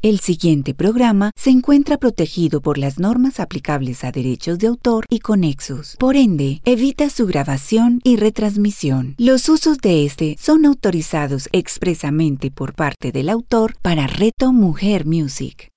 El 0.00 0.20
siguiente 0.20 0.74
programa 0.74 1.32
se 1.34 1.50
encuentra 1.50 1.96
protegido 1.96 2.60
por 2.60 2.78
las 2.78 3.00
normas 3.00 3.40
aplicables 3.40 4.04
a 4.04 4.12
derechos 4.12 4.60
de 4.60 4.68
autor 4.68 5.04
y 5.10 5.18
conexos. 5.18 5.96
Por 5.98 6.14
ende, 6.14 6.60
evita 6.64 7.10
su 7.10 7.26
grabación 7.26 8.00
y 8.04 8.14
retransmisión. 8.14 9.16
Los 9.18 9.48
usos 9.48 9.78
de 9.78 10.04
este 10.04 10.36
son 10.38 10.66
autorizados 10.66 11.48
expresamente 11.50 12.52
por 12.52 12.74
parte 12.74 13.10
del 13.10 13.28
autor 13.28 13.74
para 13.82 14.06
Reto 14.06 14.52
Mujer 14.52 15.04
Music. 15.04 15.72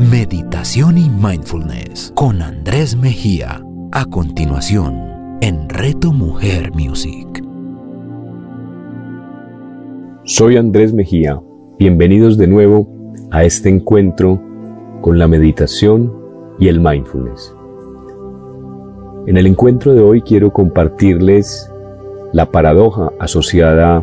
Meditación 0.00 0.98
y 0.98 1.08
Mindfulness 1.08 2.12
con 2.16 2.42
Andrés 2.42 2.96
Mejía. 2.96 3.62
A 3.92 4.06
continuación, 4.06 5.38
en 5.40 5.68
Reto 5.68 6.12
Mujer 6.12 6.72
Music. 6.72 7.45
Soy 10.28 10.56
Andrés 10.56 10.92
Mejía. 10.92 11.40
Bienvenidos 11.78 12.36
de 12.36 12.48
nuevo 12.48 12.88
a 13.30 13.44
este 13.44 13.68
encuentro 13.68 14.42
con 15.00 15.20
la 15.20 15.28
meditación 15.28 16.12
y 16.58 16.66
el 16.66 16.80
mindfulness. 16.80 17.54
En 19.28 19.36
el 19.36 19.46
encuentro 19.46 19.94
de 19.94 20.00
hoy 20.00 20.22
quiero 20.22 20.52
compartirles 20.52 21.72
la 22.32 22.50
paradoja 22.50 23.12
asociada 23.20 24.02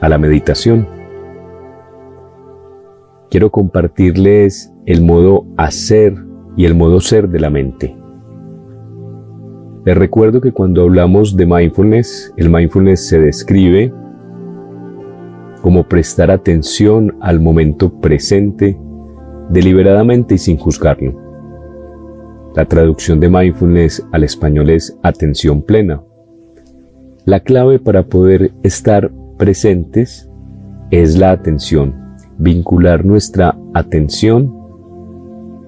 a 0.00 0.08
la 0.08 0.16
meditación. 0.16 0.86
Quiero 3.28 3.50
compartirles 3.50 4.72
el 4.86 5.02
modo 5.02 5.44
hacer 5.56 6.14
y 6.56 6.66
el 6.66 6.76
modo 6.76 7.00
ser 7.00 7.28
de 7.30 7.40
la 7.40 7.50
mente. 7.50 7.96
Les 9.84 9.98
recuerdo 9.98 10.40
que 10.40 10.52
cuando 10.52 10.82
hablamos 10.82 11.36
de 11.36 11.46
mindfulness, 11.46 12.32
el 12.36 12.48
mindfulness 12.48 13.08
se 13.08 13.18
describe 13.18 13.92
como 15.64 15.88
prestar 15.88 16.30
atención 16.30 17.16
al 17.22 17.40
momento 17.40 17.98
presente 17.98 18.78
deliberadamente 19.48 20.34
y 20.34 20.38
sin 20.38 20.58
juzgarlo. 20.58 21.18
La 22.54 22.66
traducción 22.66 23.18
de 23.18 23.30
mindfulness 23.30 24.06
al 24.12 24.24
español 24.24 24.68
es 24.68 24.94
atención 25.02 25.62
plena. 25.62 26.02
La 27.24 27.40
clave 27.40 27.78
para 27.78 28.02
poder 28.02 28.52
estar 28.62 29.10
presentes 29.38 30.28
es 30.90 31.16
la 31.16 31.30
atención, 31.30 31.94
vincular 32.36 33.06
nuestra 33.06 33.56
atención 33.72 34.54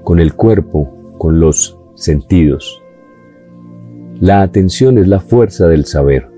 con 0.05 0.21
el 0.21 0.35
cuerpo, 0.35 0.93
con 1.17 1.41
los 1.41 1.81
sentidos. 1.95 2.83
La 4.21 4.43
atención 4.43 4.99
es 4.99 5.09
la 5.09 5.21
fuerza 5.21 5.69
del 5.69 5.87
saber. 5.87 6.29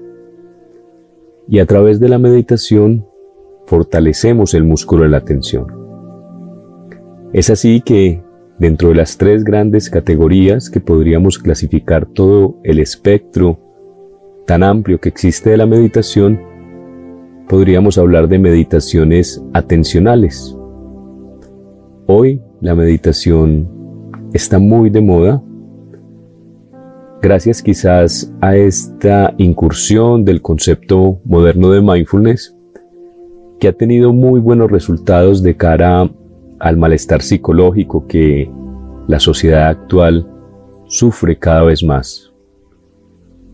Y 1.48 1.58
a 1.58 1.66
través 1.66 1.98
de 1.98 2.08
la 2.08 2.18
meditación 2.18 3.07
fortalecemos 3.68 4.54
el 4.54 4.64
músculo 4.64 5.02
de 5.02 5.10
la 5.10 5.18
atención. 5.18 5.66
Es 7.34 7.50
así 7.50 7.82
que, 7.82 8.22
dentro 8.58 8.88
de 8.88 8.94
las 8.94 9.18
tres 9.18 9.44
grandes 9.44 9.90
categorías 9.90 10.70
que 10.70 10.80
podríamos 10.80 11.38
clasificar 11.38 12.06
todo 12.06 12.56
el 12.64 12.78
espectro 12.78 13.58
tan 14.46 14.62
amplio 14.62 14.98
que 14.98 15.10
existe 15.10 15.50
de 15.50 15.58
la 15.58 15.66
meditación, 15.66 16.40
podríamos 17.46 17.98
hablar 17.98 18.28
de 18.28 18.38
meditaciones 18.38 19.44
atencionales. 19.52 20.56
Hoy 22.06 22.40
la 22.62 22.74
meditación 22.74 23.68
está 24.32 24.58
muy 24.58 24.88
de 24.88 25.02
moda 25.02 25.42
gracias 27.20 27.62
quizás 27.62 28.32
a 28.40 28.56
esta 28.56 29.34
incursión 29.36 30.24
del 30.24 30.40
concepto 30.40 31.20
moderno 31.24 31.70
de 31.70 31.82
mindfulness 31.82 32.57
que 33.58 33.68
ha 33.68 33.72
tenido 33.72 34.12
muy 34.12 34.40
buenos 34.40 34.70
resultados 34.70 35.42
de 35.42 35.56
cara 35.56 36.08
al 36.60 36.76
malestar 36.76 37.22
psicológico 37.22 38.06
que 38.06 38.50
la 39.06 39.18
sociedad 39.18 39.68
actual 39.68 40.26
sufre 40.86 41.38
cada 41.38 41.62
vez 41.62 41.82
más. 41.82 42.32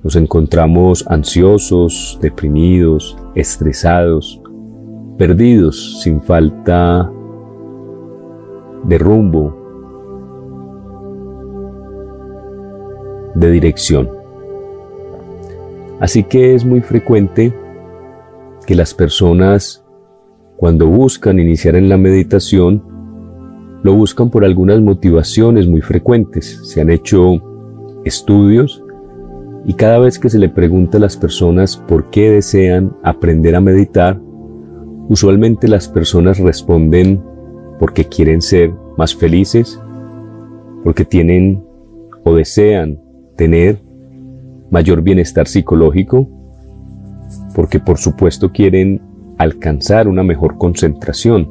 Nos 0.03 0.17
encontramos 0.17 1.07
ansiosos, 1.09 2.19
deprimidos, 2.21 3.17
estresados, 3.35 4.41
perdidos, 5.17 6.03
sin 6.03 6.23
falta 6.23 7.11
de 8.85 8.99
rumbo, 8.99 9.57
de 13.35 13.51
dirección. 13.51 14.11
Así 16.01 16.23
que 16.23 16.55
es 16.55 16.65
muy 16.65 16.81
frecuente 16.81 17.55
que 18.67 18.75
las 18.75 18.93
personas 18.93 19.84
cuando 20.57 20.87
buscan 20.87 21.39
iniciar 21.39 21.77
en 21.77 21.89
la 21.89 21.97
meditación, 21.97 22.83
lo 23.83 23.95
buscan 23.95 24.31
por 24.31 24.45
algunas 24.45 24.81
motivaciones 24.81 25.69
muy 25.69 25.81
frecuentes. 25.81 26.61
Se 26.65 26.81
han 26.81 26.91
hecho 26.91 27.43
estudios 28.05 28.83
y 29.67 29.75
cada 29.75 29.99
vez 29.99 30.19
que 30.19 30.31
se 30.31 30.39
le 30.39 30.49
pregunta 30.49 30.99
a 30.99 31.01
las 31.01 31.17
personas 31.17 31.77
por 31.77 32.11
qué 32.11 32.31
desean 32.31 32.97
aprender 33.03 33.57
a 33.57 33.61
meditar, 33.61 34.21
usualmente 35.09 35.69
las 35.69 35.89
personas 35.89 36.39
responden 36.39 37.23
porque 37.79 38.05
quieren 38.05 38.41
ser 38.41 38.73
más 38.97 39.15
felices, 39.15 39.81
porque 40.83 41.05
tienen 41.05 41.63
o 42.25 42.35
desean 42.35 43.01
tener 43.37 43.81
mayor 44.71 45.03
bienestar 45.03 45.47
psicológico, 45.47 46.29
porque 47.55 47.81
por 47.81 47.99
supuesto 47.99 48.51
quieren 48.53 49.01
alcanzar 49.39 50.09
una 50.09 50.23
mejor 50.23 50.59
concentración, 50.59 51.49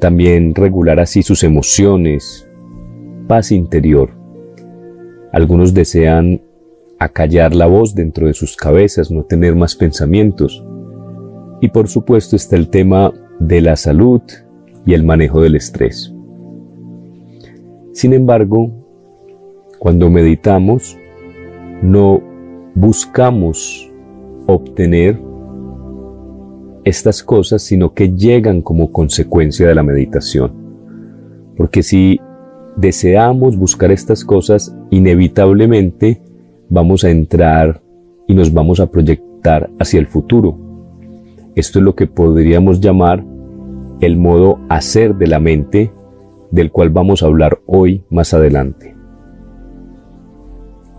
también 0.00 0.54
regular 0.54 1.00
así 1.00 1.22
sus 1.22 1.44
emociones, 1.44 2.48
paz 3.28 3.52
interior. 3.52 4.10
Algunos 5.32 5.74
desean 5.74 6.42
acallar 6.98 7.54
la 7.54 7.66
voz 7.66 7.94
dentro 7.94 8.26
de 8.26 8.34
sus 8.34 8.56
cabezas, 8.56 9.10
no 9.10 9.24
tener 9.24 9.54
más 9.54 9.74
pensamientos. 9.74 10.64
Y 11.60 11.68
por 11.68 11.88
supuesto 11.88 12.36
está 12.36 12.56
el 12.56 12.68
tema 12.68 13.12
de 13.38 13.60
la 13.60 13.76
salud 13.76 14.22
y 14.84 14.94
el 14.94 15.04
manejo 15.04 15.40
del 15.40 15.54
estrés. 15.54 16.12
Sin 17.92 18.12
embargo, 18.12 18.70
cuando 19.78 20.10
meditamos, 20.10 20.96
no 21.82 22.22
buscamos 22.74 23.90
obtener 24.46 25.20
estas 26.84 27.22
cosas, 27.22 27.62
sino 27.62 27.94
que 27.94 28.12
llegan 28.12 28.62
como 28.62 28.90
consecuencia 28.90 29.68
de 29.68 29.74
la 29.74 29.82
meditación. 29.82 30.52
Porque 31.56 31.82
si 31.82 32.20
deseamos 32.76 33.56
buscar 33.56 33.92
estas 33.92 34.24
cosas, 34.24 34.74
inevitablemente 34.90 36.22
vamos 36.68 37.04
a 37.04 37.10
entrar 37.10 37.82
y 38.26 38.34
nos 38.34 38.52
vamos 38.52 38.80
a 38.80 38.90
proyectar 38.90 39.70
hacia 39.78 40.00
el 40.00 40.06
futuro. 40.06 40.58
Esto 41.54 41.78
es 41.78 41.84
lo 41.84 41.94
que 41.94 42.06
podríamos 42.06 42.80
llamar 42.80 43.24
el 44.00 44.16
modo 44.16 44.58
hacer 44.68 45.14
de 45.14 45.26
la 45.26 45.38
mente, 45.38 45.92
del 46.50 46.72
cual 46.72 46.90
vamos 46.90 47.22
a 47.22 47.26
hablar 47.26 47.60
hoy 47.66 48.04
más 48.10 48.34
adelante. 48.34 48.96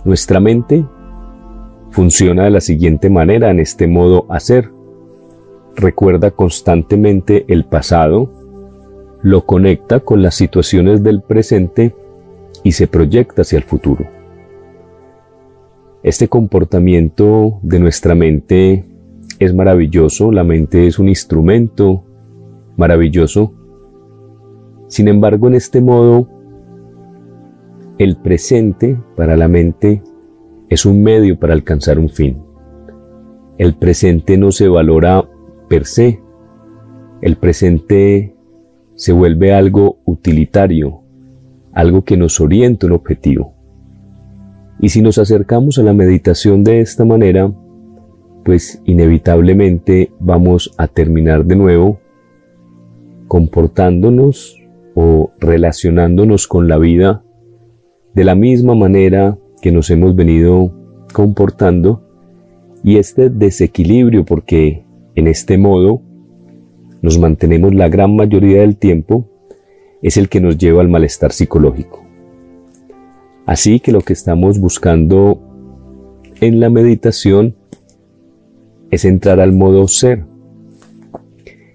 Nuestra 0.05 0.39
mente 0.39 0.85
funciona 1.89 2.43
de 2.43 2.51
la 2.51 2.61
siguiente 2.61 3.09
manera 3.09 3.51
en 3.51 3.59
este 3.59 3.87
modo 3.87 4.25
hacer 4.29 4.69
recuerda 5.75 6.31
constantemente 6.31 7.45
el 7.47 7.65
pasado, 7.65 8.29
lo 9.21 9.45
conecta 9.45 10.01
con 10.01 10.21
las 10.21 10.35
situaciones 10.35 11.03
del 11.03 11.21
presente 11.21 11.95
y 12.63 12.73
se 12.73 12.87
proyecta 12.87 13.41
hacia 13.41 13.57
el 13.57 13.63
futuro. 13.63 14.05
Este 16.03 16.27
comportamiento 16.27 17.59
de 17.61 17.79
nuestra 17.79 18.13
mente 18.13 18.85
es 19.39 19.53
maravilloso, 19.53 20.31
la 20.31 20.43
mente 20.43 20.87
es 20.87 20.99
un 20.99 21.07
instrumento 21.07 22.03
maravilloso. 22.75 23.53
Sin 24.87 25.07
embargo, 25.07 25.47
en 25.47 25.55
este 25.55 25.81
modo, 25.81 26.27
el 27.97 28.17
presente 28.17 28.97
para 29.15 29.37
la 29.37 29.47
mente 29.47 30.01
es 30.69 30.85
un 30.85 31.01
medio 31.03 31.39
para 31.39 31.53
alcanzar 31.53 31.99
un 31.99 32.09
fin. 32.09 32.41
El 33.57 33.75
presente 33.75 34.37
no 34.37 34.51
se 34.51 34.67
valora 34.67 35.23
per 35.73 35.87
se. 35.87 36.19
El 37.23 37.35
presente 37.37 38.35
se 38.93 39.11
vuelve 39.11 39.55
algo 39.55 39.97
utilitario, 40.05 41.01
algo 41.71 42.03
que 42.03 42.15
nos 42.15 42.39
orienta 42.39 42.85
un 42.85 42.91
objetivo. 42.91 43.55
Y 44.79 44.89
si 44.89 45.01
nos 45.01 45.17
acercamos 45.17 45.79
a 45.79 45.81
la 45.81 45.93
meditación 45.93 46.63
de 46.63 46.81
esta 46.81 47.05
manera, 47.05 47.51
pues 48.45 48.83
inevitablemente 48.85 50.11
vamos 50.19 50.75
a 50.77 50.87
terminar 50.87 51.43
de 51.43 51.55
nuevo 51.55 51.99
comportándonos 53.27 54.61
o 54.93 55.31
relacionándonos 55.39 56.47
con 56.47 56.67
la 56.67 56.77
vida 56.77 57.23
de 58.13 58.25
la 58.25 58.35
misma 58.35 58.75
manera 58.75 59.39
que 59.59 59.71
nos 59.71 59.89
hemos 59.89 60.15
venido 60.15 60.71
comportando 61.13 62.03
y 62.83 62.97
este 62.97 63.31
desequilibrio 63.31 64.23
porque 64.23 64.82
en 65.15 65.27
este 65.27 65.57
modo 65.57 66.01
nos 67.01 67.19
mantenemos 67.19 67.73
la 67.73 67.89
gran 67.89 68.15
mayoría 68.15 68.61
del 68.61 68.77
tiempo 68.77 69.29
es 70.01 70.17
el 70.17 70.29
que 70.29 70.41
nos 70.41 70.57
lleva 70.57 70.81
al 70.81 70.89
malestar 70.89 71.31
psicológico. 71.31 72.03
Así 73.45 73.79
que 73.79 73.91
lo 73.91 74.01
que 74.01 74.13
estamos 74.13 74.59
buscando 74.59 75.41
en 76.39 76.59
la 76.59 76.69
meditación 76.69 77.55
es 78.89 79.05
entrar 79.05 79.39
al 79.39 79.51
modo 79.51 79.87
ser. 79.87 80.25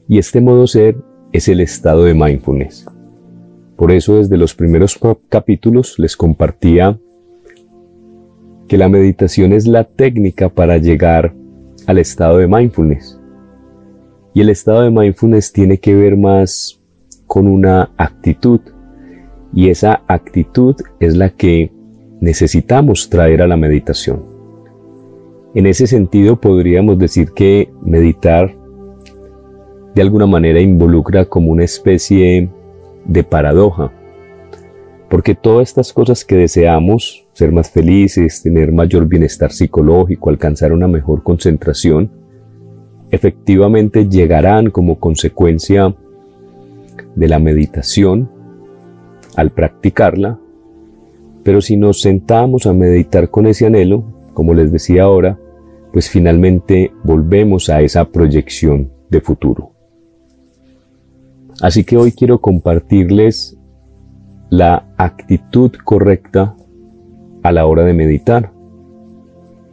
Y 0.09 0.19
este 0.19 0.41
modo 0.41 0.67
ser 0.67 0.97
es 1.33 1.49
el 1.49 1.61
estado 1.61 2.05
de 2.05 2.15
mindfulness. 2.15 2.87
Por 3.77 3.93
eso 3.93 4.19
desde 4.19 4.37
los 4.37 4.55
primeros 4.55 4.99
capítulos 5.29 5.99
les 5.99 6.17
compartía 6.17 6.99
que 8.67 8.79
la 8.79 8.89
meditación 8.89 9.53
es 9.53 9.67
la 9.67 9.85
técnica 9.85 10.49
para 10.49 10.79
llegar 10.79 11.35
al 11.87 11.99
estado 11.99 12.39
de 12.39 12.49
mindfulness. 12.49 13.18
Y 14.35 14.41
el 14.41 14.51
estado 14.51 14.83
de 14.83 14.91
mindfulness 14.91 15.53
tiene 15.53 15.79
que 15.79 15.95
ver 15.95 16.17
más 16.17 16.79
con 17.27 17.47
una 17.47 17.91
actitud 17.97 18.61
y 19.55 19.71
esa 19.71 20.03
actitud 20.07 20.77
es 21.01 21.17
la 21.17 21.31
que 21.31 21.73
necesitamos 22.21 23.09
traer 23.09 23.43
a 23.43 23.47
la 23.47 23.57
meditación. 23.57 24.25
En 25.55 25.67
ese 25.67 25.87
sentido 25.87 26.41
podríamos 26.41 26.99
decir 26.99 27.33
que 27.33 27.71
meditar 27.83 28.55
de 29.95 30.03
alguna 30.03 30.27
manera 30.27 30.61
involucra 30.61 31.25
como 31.25 31.51
una 31.51 31.65
especie 31.65 32.51
de 33.05 33.25
paradoja, 33.25 33.93
porque 35.09 35.35
todas 35.35 35.69
estas 35.69 35.93
cosas 35.93 36.25
que 36.25 36.37
deseamos, 36.37 37.27
ser 37.33 37.51
más 37.51 37.71
felices, 37.71 38.43
tener 38.43 38.71
mayor 38.71 39.07
bienestar 39.07 39.51
psicológico, 39.51 40.29
alcanzar 40.29 40.73
una 40.73 40.87
mejor 40.87 41.23
concentración, 41.23 42.11
efectivamente 43.11 44.09
llegarán 44.09 44.71
como 44.71 44.99
consecuencia 44.99 45.95
de 47.15 47.29
la 47.29 47.39
meditación 47.39 48.31
al 49.37 49.51
practicarla, 49.51 50.39
pero 51.43 51.61
si 51.61 51.77
nos 51.77 52.01
sentamos 52.01 52.67
a 52.67 52.73
meditar 52.73 53.31
con 53.31 53.47
ese 53.47 53.67
anhelo, 53.67 54.05
como 54.35 54.55
les 54.55 54.71
decía 54.71 55.05
ahora, 55.05 55.39
pues 55.93 56.11
finalmente 56.11 56.93
volvemos 57.05 57.71
a 57.71 57.81
esa 57.81 58.05
proyección 58.05 58.91
de 59.11 59.21
futuro. 59.21 59.73
Así 61.61 61.85
que 61.85 61.97
hoy 61.97 62.13
quiero 62.13 62.41
compartirles 62.41 63.57
la 64.51 64.87
actitud 64.97 65.73
correcta 65.85 66.55
a 67.43 67.53
la 67.53 67.67
hora 67.67 67.85
de 67.85 67.95
meditar. 67.95 68.53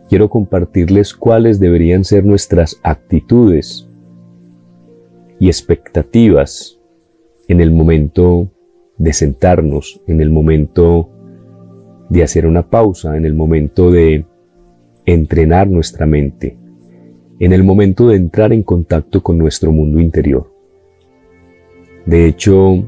Quiero 0.10 0.30
compartirles 0.30 1.14
cuáles 1.14 1.60
deberían 1.60 2.04
ser 2.04 2.26
nuestras 2.26 2.80
actitudes 2.84 3.88
y 5.40 5.48
expectativas 5.48 6.80
en 7.48 7.60
el 7.60 7.72
momento 7.72 8.52
de 8.98 9.14
sentarnos, 9.14 10.02
en 10.08 10.22
el 10.22 10.30
momento 10.30 11.10
de 12.10 12.24
hacer 12.24 12.46
una 12.46 12.70
pausa, 12.70 13.18
en 13.18 13.26
el 13.26 13.34
momento 13.34 13.92
de 13.92 14.26
entrenar 15.06 15.68
nuestra 15.68 16.06
mente, 16.06 16.58
en 17.40 17.52
el 17.52 17.64
momento 17.64 18.08
de 18.08 18.18
entrar 18.18 18.54
en 18.54 18.64
contacto 18.64 19.22
con 19.22 19.38
nuestro 19.38 19.72
mundo 19.72 20.00
interior. 20.00 20.52
De 22.06 22.28
hecho, 22.28 22.88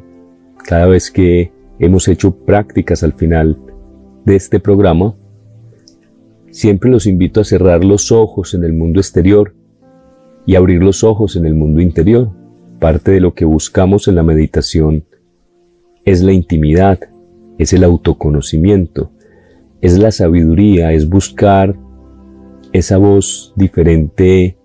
cada 0.68 0.86
vez 0.86 1.10
que 1.12 1.52
hemos 1.80 2.08
hecho 2.08 2.36
prácticas 2.36 3.04
al 3.04 3.14
final 3.14 3.58
de 4.26 4.36
este 4.36 4.60
programa, 4.60 5.16
siempre 6.58 6.90
los 6.90 7.06
invito 7.06 7.40
a 7.40 7.44
cerrar 7.44 7.86
los 7.86 8.12
ojos 8.12 8.56
en 8.56 8.64
el 8.64 8.74
mundo 8.74 9.00
exterior 9.00 9.54
y 10.48 10.56
abrir 10.56 10.82
los 10.82 11.04
ojos 11.04 11.36
en 11.36 11.46
el 11.46 11.54
mundo 11.54 11.82
interior. 11.82 12.32
Parte 12.80 13.12
de 13.12 13.20
lo 13.20 13.36
que 13.36 13.46
buscamos 13.46 14.08
en 14.08 14.16
la 14.16 14.24
meditación 14.24 15.06
es 16.04 16.24
la 16.24 16.34
intimidad, 16.34 16.98
es 17.60 17.74
el 17.74 17.84
autoconocimiento, 17.84 19.12
es 19.82 20.00
la 20.00 20.10
sabiduría, 20.10 20.94
es 20.94 21.08
buscar 21.08 21.76
esa 22.74 22.98
voz 22.98 23.54
diferente 23.56 24.58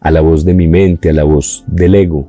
a 0.00 0.10
la 0.10 0.20
voz 0.20 0.44
de 0.44 0.54
mi 0.54 0.66
mente, 0.66 1.10
a 1.10 1.12
la 1.12 1.22
voz 1.22 1.64
del 1.68 1.94
ego, 1.94 2.28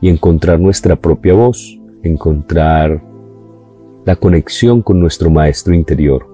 y 0.00 0.08
encontrar 0.08 0.58
nuestra 0.58 0.96
propia 0.96 1.34
voz, 1.34 1.78
encontrar 2.02 3.04
la 4.04 4.16
conexión 4.16 4.82
con 4.82 4.98
nuestro 4.98 5.30
maestro 5.30 5.74
interior, 5.74 6.33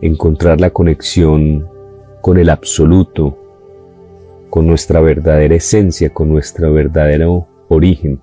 encontrar 0.00 0.60
la 0.60 0.70
conexión 0.70 1.66
con 2.20 2.38
el 2.38 2.50
absoluto, 2.50 3.38
con 4.50 4.66
nuestra 4.66 5.00
verdadera 5.00 5.54
esencia, 5.54 6.10
con 6.10 6.28
nuestro 6.28 6.72
verdadero 6.72 7.46
origen. 7.68 8.20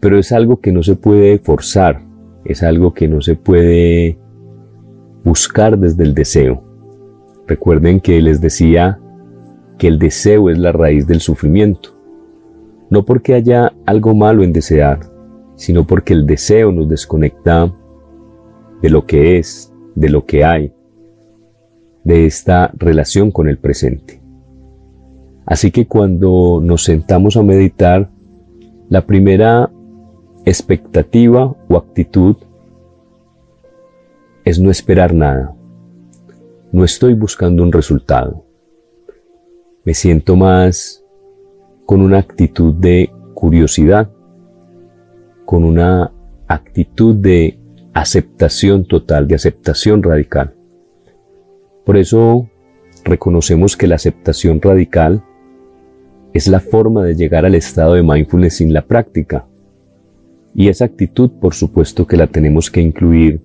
Pero 0.00 0.18
es 0.18 0.32
algo 0.32 0.60
que 0.60 0.72
no 0.72 0.82
se 0.82 0.96
puede 0.96 1.38
forzar, 1.38 2.02
es 2.44 2.62
algo 2.62 2.94
que 2.94 3.08
no 3.08 3.20
se 3.20 3.34
puede 3.34 4.18
buscar 5.24 5.78
desde 5.78 6.04
el 6.04 6.14
deseo. 6.14 6.62
Recuerden 7.46 8.00
que 8.00 8.20
les 8.20 8.40
decía 8.40 8.98
que 9.78 9.88
el 9.88 9.98
deseo 9.98 10.50
es 10.50 10.58
la 10.58 10.72
raíz 10.72 11.06
del 11.06 11.20
sufrimiento. 11.20 11.90
No 12.90 13.04
porque 13.04 13.34
haya 13.34 13.72
algo 13.86 14.14
malo 14.14 14.42
en 14.42 14.52
desear, 14.52 15.00
sino 15.56 15.86
porque 15.86 16.12
el 16.12 16.26
deseo 16.26 16.72
nos 16.72 16.88
desconecta 16.88 17.72
de 18.80 18.90
lo 18.90 19.04
que 19.04 19.38
es, 19.38 19.72
de 19.98 20.08
lo 20.08 20.24
que 20.24 20.44
hay, 20.44 20.72
de 22.04 22.26
esta 22.26 22.70
relación 22.76 23.32
con 23.32 23.48
el 23.48 23.58
presente. 23.58 24.22
Así 25.44 25.70
que 25.72 25.86
cuando 25.86 26.60
nos 26.62 26.84
sentamos 26.84 27.36
a 27.36 27.42
meditar, 27.42 28.08
la 28.88 29.04
primera 29.06 29.70
expectativa 30.44 31.56
o 31.68 31.76
actitud 31.76 32.36
es 34.44 34.60
no 34.60 34.70
esperar 34.70 35.12
nada. 35.14 35.54
No 36.70 36.84
estoy 36.84 37.14
buscando 37.14 37.62
un 37.62 37.72
resultado. 37.72 38.44
Me 39.84 39.94
siento 39.94 40.36
más 40.36 41.02
con 41.86 42.02
una 42.02 42.18
actitud 42.18 42.72
de 42.74 43.10
curiosidad, 43.34 44.10
con 45.44 45.64
una 45.64 46.12
actitud 46.46 47.16
de 47.16 47.58
aceptación 48.00 48.86
total, 48.86 49.26
de 49.26 49.34
aceptación 49.34 50.02
radical. 50.02 50.54
Por 51.84 51.96
eso 51.96 52.48
reconocemos 53.04 53.76
que 53.76 53.86
la 53.86 53.96
aceptación 53.96 54.60
radical 54.60 55.24
es 56.32 56.46
la 56.48 56.60
forma 56.60 57.04
de 57.04 57.16
llegar 57.16 57.44
al 57.46 57.54
estado 57.54 57.94
de 57.94 58.02
mindfulness 58.02 58.56
sin 58.56 58.72
la 58.72 58.82
práctica. 58.82 59.46
Y 60.54 60.68
esa 60.68 60.84
actitud, 60.84 61.30
por 61.40 61.54
supuesto, 61.54 62.06
que 62.06 62.16
la 62.16 62.26
tenemos 62.26 62.70
que 62.70 62.80
incluir 62.80 63.40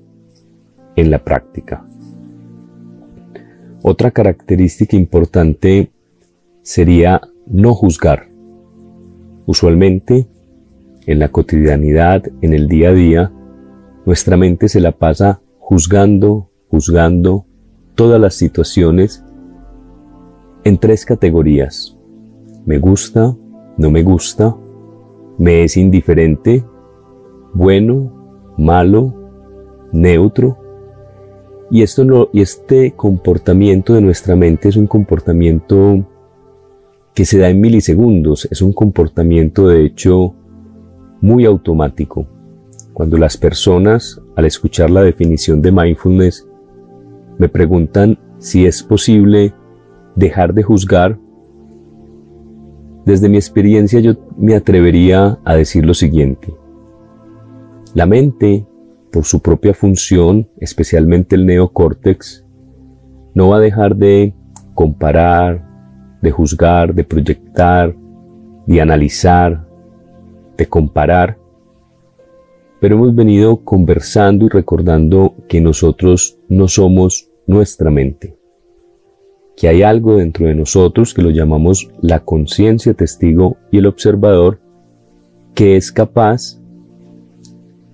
en 0.95 1.09
la 1.09 1.23
práctica. 1.23 1.85
Otra 3.81 4.11
característica 4.11 4.95
importante 4.95 5.91
sería 6.61 7.21
no 7.47 7.73
juzgar. 7.73 8.27
Usualmente, 9.45 10.27
en 11.05 11.19
la 11.19 11.29
cotidianidad, 11.29 12.23
en 12.41 12.53
el 12.53 12.67
día 12.67 12.89
a 12.89 12.93
día, 12.93 13.31
nuestra 14.05 14.37
mente 14.37 14.67
se 14.67 14.79
la 14.79 14.91
pasa 14.91 15.41
juzgando, 15.59 16.49
juzgando 16.69 17.45
todas 17.95 18.19
las 18.19 18.35
situaciones 18.35 19.23
en 20.63 20.77
tres 20.77 21.05
categorías 21.05 21.97
me 22.65 22.79
gusta, 22.79 23.35
no 23.77 23.91
me 23.91 24.03
gusta, 24.03 24.55
me 25.37 25.63
es 25.63 25.75
indiferente, 25.77 26.63
bueno, 27.53 28.53
malo, 28.57 29.13
neutro. 29.91 30.57
Y, 31.69 31.81
esto 31.81 32.05
no, 32.05 32.29
y 32.31 32.41
este 32.41 32.91
comportamiento 32.91 33.93
de 33.93 34.01
nuestra 34.01 34.35
mente 34.35 34.69
es 34.69 34.77
un 34.77 34.87
comportamiento 34.87 36.05
que 37.13 37.25
se 37.25 37.39
da 37.39 37.49
en 37.49 37.59
milisegundos, 37.59 38.47
es 38.49 38.61
un 38.61 38.73
comportamiento 38.73 39.67
de 39.67 39.85
hecho 39.85 40.33
muy 41.21 41.45
automático. 41.45 42.27
Cuando 42.93 43.17
las 43.17 43.37
personas, 43.37 44.21
al 44.35 44.45
escuchar 44.45 44.89
la 44.89 45.01
definición 45.01 45.61
de 45.61 45.71
mindfulness, 45.71 46.47
me 47.37 47.49
preguntan 47.49 48.19
si 48.37 48.65
es 48.65 48.83
posible 48.83 49.53
dejar 50.15 50.53
de 50.53 50.63
juzgar 50.63 51.17
desde 53.05 53.27
mi 53.27 53.35
experiencia 53.35 53.99
yo 53.99 54.13
me 54.37 54.55
atrevería 54.55 55.37
a 55.43 55.55
decir 55.55 55.85
lo 55.85 55.93
siguiente. 55.93 56.55
La 57.93 58.05
mente, 58.05 58.65
por 59.11 59.25
su 59.25 59.41
propia 59.41 59.73
función, 59.73 60.49
especialmente 60.57 61.35
el 61.35 61.45
neocórtex, 61.45 62.45
no 63.35 63.49
va 63.49 63.57
a 63.57 63.59
dejar 63.59 63.97
de 63.97 64.33
comparar, 64.73 65.67
de 66.21 66.31
juzgar, 66.31 66.95
de 66.95 67.03
proyectar, 67.03 67.93
de 68.67 68.81
analizar, 68.81 69.67
de 70.57 70.65
comparar, 70.65 71.37
pero 72.83 72.95
hemos 72.95 73.15
venido 73.15 73.63
conversando 73.63 74.45
y 74.45 74.49
recordando 74.49 75.35
que 75.47 75.61
nosotros 75.61 76.37
no 76.49 76.67
somos 76.67 77.29
nuestra 77.47 77.89
mente. 77.89 78.35
que 79.55 79.69
hay 79.69 79.83
algo 79.83 80.17
dentro 80.17 80.47
de 80.47 80.53
nosotros 80.53 81.13
que 81.13 81.21
lo 81.21 81.29
llamamos 81.29 81.89
la 82.01 82.19
conciencia 82.19 82.93
testigo 82.93 83.55
y 83.71 83.77
el 83.77 83.85
observador 83.85 84.59
que 85.55 85.77
es 85.77 85.93
capaz 85.93 86.59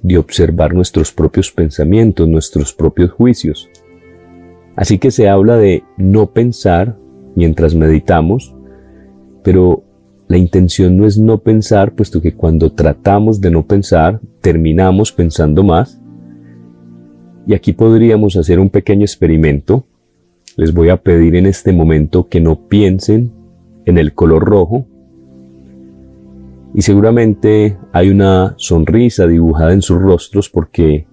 de 0.02 0.18
observar 0.18 0.74
nuestros 0.74 1.12
propios 1.12 1.52
pensamientos, 1.52 2.28
nuestros 2.28 2.74
propios 2.74 3.12
juicios. 3.12 3.70
Así 4.76 4.98
que 4.98 5.12
se 5.12 5.30
habla 5.30 5.58
de 5.58 5.84
no 5.98 6.32
pensar 6.32 6.98
mientras 7.36 7.76
meditamos, 7.76 8.56
pero 9.44 9.84
la 10.30 10.38
intención 10.38 10.96
no 10.96 11.08
es 11.08 11.18
no 11.18 11.40
pensar, 11.40 11.96
puesto 11.96 12.22
que 12.22 12.36
cuando 12.36 12.72
tratamos 12.72 13.42
de 13.42 13.50
no 13.50 13.66
pensar, 13.66 14.22
terminamos 14.42 15.12
pensando 15.12 15.64
más. 15.64 16.00
Y 17.48 17.56
aquí 17.56 17.74
podríamos 17.74 18.36
hacer 18.36 18.60
un 18.60 18.70
pequeño 18.70 19.06
experimento. 19.06 19.88
Les 20.56 20.72
voy 20.72 20.90
a 20.90 20.98
pedir 20.98 21.36
en 21.36 21.48
este 21.48 21.74
momento 21.74 22.30
que 22.30 22.40
no 22.42 22.68
piensen 22.68 23.32
en 23.86 23.98
el 23.98 24.14
color 24.14 24.44
rojo. 24.46 24.86
Y 26.76 26.84
seguramente 26.84 27.80
hay 27.92 28.12
una 28.12 28.54
sonrisa 28.58 29.26
dibujada 29.26 29.74
en 29.74 29.82
sus 29.82 30.00
rostros 30.00 30.48
porque 30.48 31.08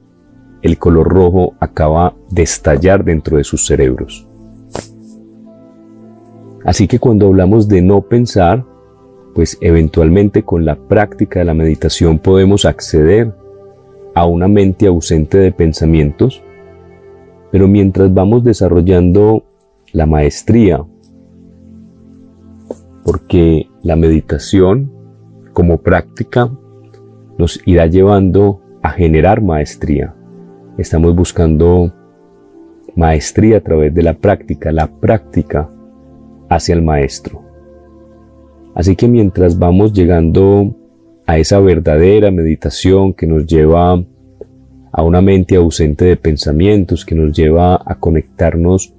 el 0.61 0.77
color 0.77 1.09
rojo 1.09 1.55
acaba 1.59 2.15
de 2.29 2.43
estallar 2.43 3.03
dentro 3.03 3.39
de 3.39 3.45
sus 3.45 3.65
cerebros. 3.65 4.27
Así 6.67 6.87
que 6.87 6.99
cuando 6.99 7.29
hablamos 7.29 7.67
de 7.67 7.81
no 7.81 8.03
pensar, 8.03 8.76
pues 9.37 9.59
eventualmente 9.61 10.45
con 10.45 10.65
la 10.65 10.77
práctica 10.77 11.41
de 11.41 11.45
la 11.45 11.53
meditación 11.53 12.19
podemos 12.19 12.65
acceder 12.65 13.35
a 14.15 14.25
una 14.25 14.49
mente 14.49 14.87
ausente 14.87 15.37
de 15.37 15.53
pensamientos, 15.53 16.43
pero 17.53 17.69
mientras 17.69 18.15
vamos 18.15 18.45
desarrollando 18.45 19.45
la 19.93 20.07
maestría, 20.07 20.83
porque 23.05 23.69
la 23.83 23.95
meditación 23.95 24.91
como 25.53 25.83
práctica 25.83 26.51
nos 27.37 27.61
irá 27.67 27.85
llevando 27.89 28.63
a 28.83 28.89
generar 28.89 29.43
maestría. 29.43 30.15
Estamos 30.79 31.15
buscando 31.15 31.93
maestría 32.97 33.59
a 33.59 33.61
través 33.61 33.93
de 33.93 34.03
la 34.03 34.15
práctica, 34.15 34.73
la 34.73 34.87
práctica 34.87 35.71
hacia 36.49 36.75
el 36.75 36.81
maestro. 36.81 37.46
Así 38.77 38.95
que 38.95 39.09
mientras 39.09 39.59
vamos 39.59 39.95
llegando 39.95 40.77
a 41.25 41.39
esa 41.39 41.61
verdadera 41.61 42.31
meditación 42.31 43.15
que 43.15 43.27
nos 43.27 43.47
lleva 43.47 44.05
a 44.93 45.03
una 45.03 45.23
mente 45.23 45.57
ausente 45.57 46.05
de 46.05 46.17
pensamientos, 46.17 47.07
que 47.07 47.15
nos 47.15 47.35
lleva 47.35 47.81
a 47.83 47.95
conectarnos 47.99 48.93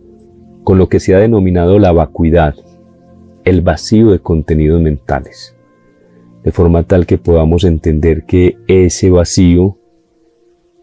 con 0.63 0.79
lo 0.79 0.89
que 0.89 1.00
se 1.00 1.13
ha 1.13 1.19
denominado 1.19 1.77
la 1.77 1.91
vacuidad, 1.91 2.55
el 3.46 3.62
vacío 3.62 4.10
de 4.10 4.17
contenidos 4.17 4.81
mentales, 4.81 5.55
de 6.43 6.51
forma 6.51 6.81
tal 6.81 7.05
que 7.05 7.19
podamos 7.19 7.63
entender 7.63 8.25
que 8.25 8.57
ese 8.67 9.12
vacío 9.12 9.77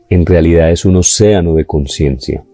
en 0.08 0.24
realidad 0.24 0.70
es 0.70 0.84
un 0.84 0.94
océano 0.94 1.56
de 1.56 1.64
conciencia, 1.64 2.44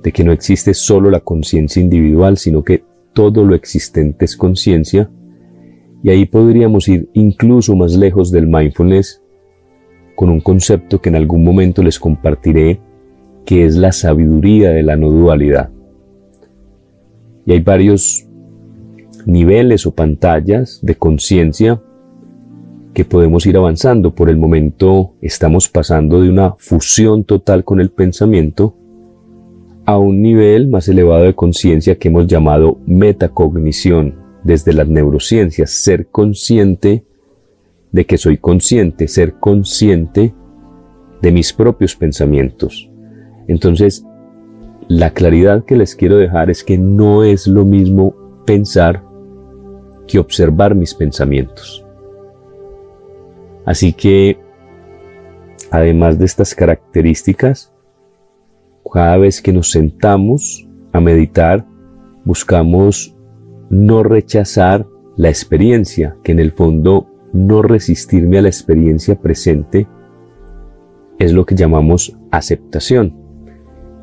de 0.00 0.12
que 0.12 0.22
no 0.22 0.30
existe 0.30 0.74
solo 0.74 1.10
la 1.10 1.20
conciencia 1.20 1.82
individual, 1.82 2.38
sino 2.38 2.62
que 2.62 2.84
todo 3.12 3.44
lo 3.44 3.56
existente 3.56 4.26
es 4.26 4.36
conciencia 4.36 5.10
y 6.04 6.10
ahí 6.10 6.26
podríamos 6.26 6.86
ir 6.86 7.08
incluso 7.14 7.74
más 7.74 7.96
lejos 7.96 8.30
del 8.30 8.46
mindfulness 8.46 9.22
con 10.14 10.28
un 10.28 10.38
concepto 10.38 11.00
que 11.00 11.08
en 11.08 11.16
algún 11.16 11.42
momento 11.42 11.82
les 11.82 11.98
compartiré, 11.98 12.78
que 13.46 13.64
es 13.64 13.76
la 13.76 13.90
sabiduría 13.90 14.70
de 14.70 14.82
la 14.82 14.96
no 14.96 15.08
dualidad. 15.08 15.70
Y 17.46 17.52
hay 17.52 17.60
varios 17.60 18.26
niveles 19.24 19.86
o 19.86 19.94
pantallas 19.94 20.78
de 20.82 20.94
conciencia 20.94 21.80
que 22.92 23.06
podemos 23.06 23.46
ir 23.46 23.56
avanzando. 23.56 24.14
Por 24.14 24.28
el 24.28 24.36
momento 24.36 25.14
estamos 25.22 25.70
pasando 25.70 26.20
de 26.20 26.28
una 26.28 26.54
fusión 26.58 27.24
total 27.24 27.64
con 27.64 27.80
el 27.80 27.90
pensamiento 27.90 28.76
a 29.86 29.96
un 29.96 30.20
nivel 30.20 30.68
más 30.68 30.86
elevado 30.86 31.24
de 31.24 31.34
conciencia 31.34 31.94
que 31.94 32.08
hemos 32.08 32.26
llamado 32.26 32.76
metacognición 32.84 34.23
desde 34.44 34.72
las 34.72 34.88
neurociencias, 34.88 35.70
ser 35.70 36.06
consciente 36.06 37.04
de 37.90 38.06
que 38.06 38.18
soy 38.18 38.38
consciente, 38.38 39.08
ser 39.08 39.34
consciente 39.34 40.34
de 41.22 41.32
mis 41.32 41.52
propios 41.52 41.96
pensamientos. 41.96 42.90
Entonces, 43.48 44.04
la 44.88 45.10
claridad 45.10 45.64
que 45.64 45.76
les 45.76 45.94
quiero 45.94 46.18
dejar 46.18 46.50
es 46.50 46.62
que 46.62 46.76
no 46.76 47.24
es 47.24 47.46
lo 47.46 47.64
mismo 47.64 48.14
pensar 48.44 49.02
que 50.06 50.18
observar 50.18 50.74
mis 50.74 50.94
pensamientos. 50.94 51.84
Así 53.64 53.94
que, 53.94 54.38
además 55.70 56.18
de 56.18 56.26
estas 56.26 56.54
características, 56.54 57.72
cada 58.92 59.16
vez 59.16 59.40
que 59.40 59.52
nos 59.52 59.70
sentamos 59.70 60.68
a 60.92 61.00
meditar, 61.00 61.66
buscamos 62.24 63.13
no 63.70 64.02
rechazar 64.02 64.86
la 65.16 65.28
experiencia, 65.28 66.16
que 66.22 66.32
en 66.32 66.40
el 66.40 66.52
fondo 66.52 67.08
no 67.32 67.62
resistirme 67.62 68.38
a 68.38 68.42
la 68.42 68.48
experiencia 68.48 69.16
presente 69.16 69.88
es 71.18 71.32
lo 71.32 71.46
que 71.46 71.54
llamamos 71.54 72.16
aceptación. 72.30 73.14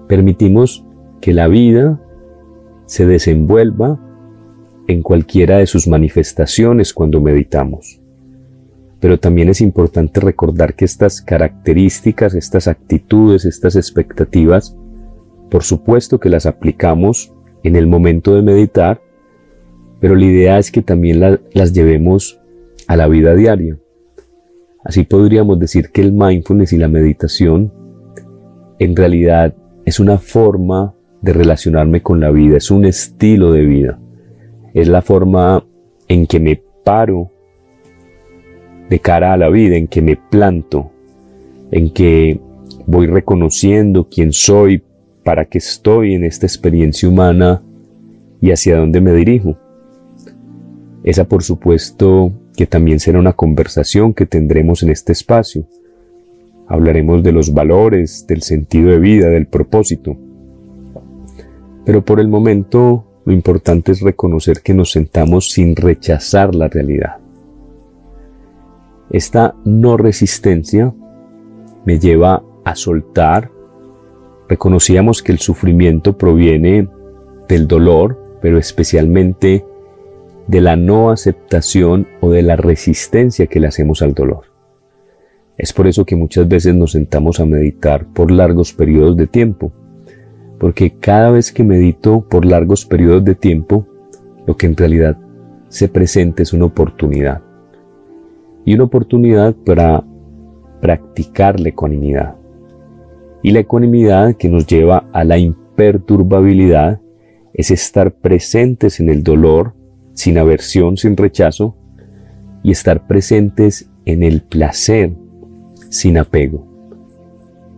Permitimos 0.08 0.86
que 1.22 1.34
la 1.34 1.48
vida 1.48 2.02
se 2.86 3.06
desenvuelva 3.06 4.00
en 4.88 5.02
cualquiera 5.02 5.58
de 5.58 5.68
sus 5.68 5.88
manifestaciones 5.88 6.94
cuando 6.94 7.22
meditamos. 7.22 8.02
Pero 9.00 9.20
también 9.20 9.50
es 9.50 9.62
importante 9.62 10.20
recordar 10.20 10.76
que 10.76 10.86
estas 10.86 11.22
características, 11.22 12.34
estas 12.36 12.68
actitudes, 12.68 13.46
estas 13.46 13.76
expectativas, 13.76 14.76
por 15.50 15.64
supuesto 15.64 16.20
que 16.20 16.30
las 16.30 16.46
aplicamos 16.46 17.34
en 17.64 17.76
el 17.76 17.88
momento 17.88 18.36
de 18.36 18.42
meditar, 18.42 19.02
pero 20.02 20.16
la 20.16 20.26
idea 20.26 20.58
es 20.58 20.72
que 20.72 20.82
también 20.82 21.22
las 21.54 21.74
llevemos 21.74 22.42
a 22.88 22.98
la 22.98 23.08
vida 23.08 23.36
diaria. 23.36 23.78
Así 24.84 25.04
podríamos 25.04 25.60
decir 25.60 25.92
que 25.92 26.02
el 26.02 26.12
mindfulness 26.12 26.74
y 26.74 26.78
la 26.78 26.88
meditación 26.88 27.72
en 28.80 28.96
realidad 28.96 29.54
es 29.86 30.00
una 30.00 30.18
forma 30.18 30.96
de 31.22 31.34
relacionarme 31.34 32.02
con 32.02 32.20
la 32.20 32.32
vida, 32.32 32.58
es 32.58 32.72
un 32.72 32.86
estilo 32.86 33.54
de 33.54 33.64
vida. 33.64 34.00
Es 34.74 34.88
la 34.88 35.04
forma 35.04 35.64
en 36.08 36.26
que 36.26 36.40
me 36.40 36.60
paro 36.84 37.30
de 38.90 39.00
cara 39.00 39.34
a 39.34 39.38
la 39.38 39.50
vida, 39.50 39.76
en 39.76 39.88
que 39.88 40.02
me 40.02 40.18
planto, 40.18 40.92
en 41.70 41.94
que 41.94 42.42
voy 42.88 43.06
reconociendo 43.06 44.08
quién 44.10 44.34
soy, 44.34 44.84
para 45.24 45.46
qué 45.46 45.60
estoy 45.60 46.16
en 46.16 46.24
esta 46.24 46.48
experiencia 46.48 47.08
humana 47.08 47.62
y 48.42 48.50
hacia 48.50 48.78
dónde 48.78 49.00
me 49.00 49.14
dirijo. 49.14 49.61
Esa 51.04 51.26
por 51.26 51.44
supuesto 51.44 52.32
que 52.56 52.68
también 52.68 53.00
será 53.00 53.20
una 53.20 53.34
conversación 53.34 54.14
que 54.14 54.26
tendremos 54.26 54.84
en 54.84 54.92
este 54.92 55.14
espacio. 55.14 55.66
Hablaremos 56.68 57.24
de 57.24 57.32
los 57.32 57.54
valores, 57.54 58.26
del 58.28 58.44
sentido 58.44 58.92
de 58.92 59.00
vida, 59.00 59.30
del 59.30 59.48
propósito. 59.48 60.16
Pero 61.86 62.06
por 62.06 62.20
el 62.20 62.28
momento 62.28 63.06
lo 63.26 63.34
importante 63.34 63.92
es 63.92 64.02
reconocer 64.02 64.62
que 64.62 64.74
nos 64.74 64.92
sentamos 64.92 65.52
sin 65.52 65.76
rechazar 65.76 66.54
la 66.56 66.68
realidad. 66.68 67.18
Esta 69.10 69.56
no 69.66 69.98
resistencia 69.98 70.94
me 71.86 72.00
lleva 72.00 72.44
a 72.64 72.76
soltar. 72.76 73.52
Reconocíamos 74.48 75.22
que 75.22 75.32
el 75.32 75.40
sufrimiento 75.40 76.18
proviene 76.18 76.88
del 77.48 77.68
dolor, 77.68 78.38
pero 78.42 78.58
especialmente 78.58 79.66
de 80.52 80.60
la 80.60 80.76
no 80.76 81.12
aceptación 81.12 82.10
o 82.20 82.30
de 82.30 82.42
la 82.42 82.58
resistencia 82.58 83.48
que 83.48 83.62
le 83.62 83.68
hacemos 83.68 84.02
al 84.02 84.14
dolor. 84.14 84.48
Es 85.58 85.72
por 85.72 85.88
eso 85.88 86.04
que 86.04 86.18
muchas 86.18 86.46
veces 86.46 86.76
nos 86.76 86.92
sentamos 86.92 87.40
a 87.40 87.46
meditar 87.46 88.06
por 88.08 88.32
largos 88.32 88.74
periodos 88.74 89.16
de 89.16 89.28
tiempo, 89.28 89.72
porque 90.60 90.98
cada 91.00 91.32
vez 91.32 91.54
que 91.54 91.64
medito 91.64 92.28
por 92.28 92.46
largos 92.46 92.86
periodos 92.86 93.24
de 93.24 93.34
tiempo, 93.34 93.88
lo 94.46 94.58
que 94.58 94.66
en 94.66 94.76
realidad 94.76 95.18
se 95.70 95.88
presenta 95.88 96.44
es 96.44 96.52
una 96.52 96.66
oportunidad. 96.66 97.42
Y 98.66 98.74
una 98.74 98.84
oportunidad 98.84 99.56
para 99.56 100.04
practicar 100.82 101.62
la 101.62 101.70
ecuanimidad. 101.70 102.36
Y 103.42 103.52
la 103.52 103.60
ecuanimidad 103.60 104.36
que 104.36 104.50
nos 104.50 104.68
lleva 104.68 105.06
a 105.14 105.24
la 105.24 105.38
imperturbabilidad 105.38 107.00
es 107.54 107.72
estar 107.72 108.12
presentes 108.16 109.00
en 109.00 109.08
el 109.08 109.24
dolor 109.24 109.80
sin 110.22 110.38
aversión, 110.38 110.98
sin 110.98 111.18
rechazo, 111.18 111.76
y 112.62 112.70
estar 112.70 113.08
presentes 113.08 113.90
en 114.06 114.22
el 114.22 114.44
placer, 114.44 115.16
sin 115.90 116.20
apego. 116.20 116.68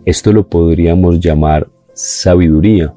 Esto 0.03 0.33
lo 0.33 0.49
podríamos 0.49 1.21
llamar 1.21 1.69
sabiduría, 1.93 2.93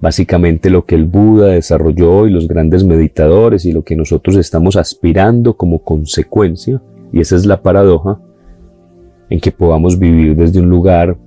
básicamente 0.00 0.70
lo 0.70 0.86
que 0.86 0.94
el 0.94 1.04
Buda 1.04 1.48
desarrolló 1.48 2.26
y 2.26 2.30
los 2.30 2.48
grandes 2.48 2.82
meditadores 2.82 3.66
y 3.66 3.72
lo 3.72 3.84
que 3.84 3.94
nosotros 3.94 4.36
estamos 4.36 4.76
aspirando 4.76 5.58
como 5.58 5.84
consecuencia, 5.84 6.82
y 7.12 7.20
esa 7.20 7.36
es 7.36 7.44
la 7.44 7.60
paradoja, 7.60 8.22
en 9.28 9.38
que 9.38 9.52
podamos 9.52 9.98
vivir 9.98 10.34
desde 10.34 10.60
un 10.60 10.70
lugar 10.70 11.18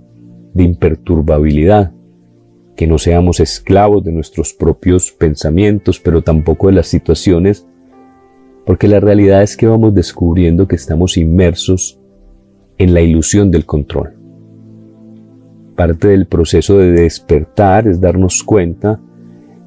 de 0.55 0.63
imperturbabilidad, 0.63 1.92
que 2.75 2.87
no 2.87 2.97
seamos 2.97 3.39
esclavos 3.39 4.03
de 4.03 4.11
nuestros 4.11 4.53
propios 4.53 5.11
pensamientos, 5.11 5.99
pero 5.99 6.21
tampoco 6.21 6.67
de 6.67 6.73
las 6.73 6.87
situaciones, 6.87 7.67
porque 8.65 8.87
la 8.87 8.99
realidad 8.99 9.43
es 9.43 9.57
que 9.57 9.67
vamos 9.67 9.93
descubriendo 9.93 10.67
que 10.67 10.75
estamos 10.75 11.17
inmersos 11.17 11.99
en 12.77 12.93
la 12.93 13.01
ilusión 13.01 13.51
del 13.51 13.65
control. 13.65 14.13
Parte 15.75 16.07
del 16.09 16.27
proceso 16.27 16.77
de 16.77 16.91
despertar 16.91 17.87
es 17.87 17.99
darnos 17.99 18.43
cuenta 18.43 18.99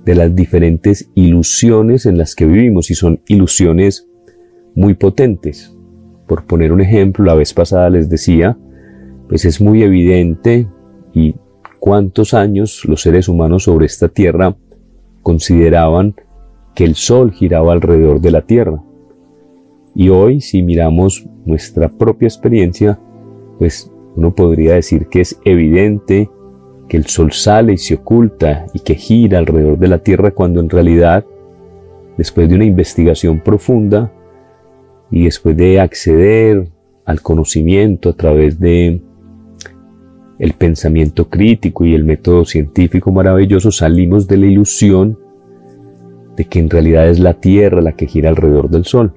de 0.05 0.15
las 0.15 0.35
diferentes 0.35 1.11
ilusiones 1.15 2.07
en 2.07 2.17
las 2.17 2.35
que 2.35 2.47
vivimos 2.47 2.91
y 2.91 2.95
son 2.95 3.21
ilusiones 3.27 4.09
muy 4.75 4.95
potentes. 4.95 5.75
Por 6.27 6.47
poner 6.47 6.73
un 6.73 6.81
ejemplo, 6.81 7.25
la 7.25 7.35
vez 7.35 7.53
pasada 7.53 7.91
les 7.91 8.09
decía, 8.09 8.57
pues 9.29 9.45
es 9.45 9.61
muy 9.61 9.83
evidente 9.83 10.69
y 11.13 11.35
cuántos 11.87 12.35
años 12.35 12.85
los 12.87 13.03
seres 13.03 13.29
humanos 13.29 13.63
sobre 13.63 13.87
esta 13.87 14.09
tierra 14.09 14.57
consideraban 15.23 16.17
que 16.75 16.83
el 16.83 16.97
Sol 16.97 17.31
giraba 17.31 17.73
alrededor 17.73 18.21
de 18.21 18.33
la 18.33 18.43
Tierra. 18.43 18.83
Y 19.95 20.09
hoy, 20.09 20.41
si 20.41 20.65
miramos 20.65 21.29
nuestra 21.45 21.89
propia 21.89 22.27
experiencia, 22.27 22.99
pues 23.61 23.89
uno 24.17 24.35
podría 24.35 24.75
decir 24.75 25.07
que 25.07 25.21
es 25.21 25.39
evidente 25.45 26.29
que 26.89 26.97
el 26.97 27.07
Sol 27.07 27.31
sale 27.31 27.75
y 27.75 27.79
se 27.79 27.95
oculta 27.95 28.67
y 28.75 28.81
que 28.81 28.97
gira 28.97 29.39
alrededor 29.39 29.79
de 29.79 29.87
la 29.87 29.99
Tierra 29.99 30.33
cuando 30.33 30.59
en 30.59 30.69
realidad, 30.69 31.25
después 32.19 32.49
de 32.49 32.57
una 32.57 32.65
investigación 32.65 33.39
profunda 33.39 34.13
y 35.13 35.27
después 35.27 35.57
de 35.57 35.79
acceder 35.79 36.69
al 37.05 37.23
conocimiento 37.23 38.09
a 38.09 38.15
través 38.15 38.59
de 38.59 39.03
el 40.39 40.53
pensamiento 40.53 41.29
crítico 41.29 41.85
y 41.85 41.95
el 41.95 42.05
método 42.05 42.45
científico 42.45 43.11
maravilloso, 43.11 43.71
salimos 43.71 44.27
de 44.29 44.37
la 44.37 44.47
ilusión 44.47 45.19
de 46.37 46.45
que 46.45 46.59
en 46.59 46.69
realidad 46.69 47.09
es 47.09 47.19
la 47.19 47.35
Tierra 47.35 47.81
la 47.81 47.93
que 47.93 48.07
gira 48.07 48.29
alrededor 48.29 48.69
del 48.69 48.85
Sol. 48.85 49.15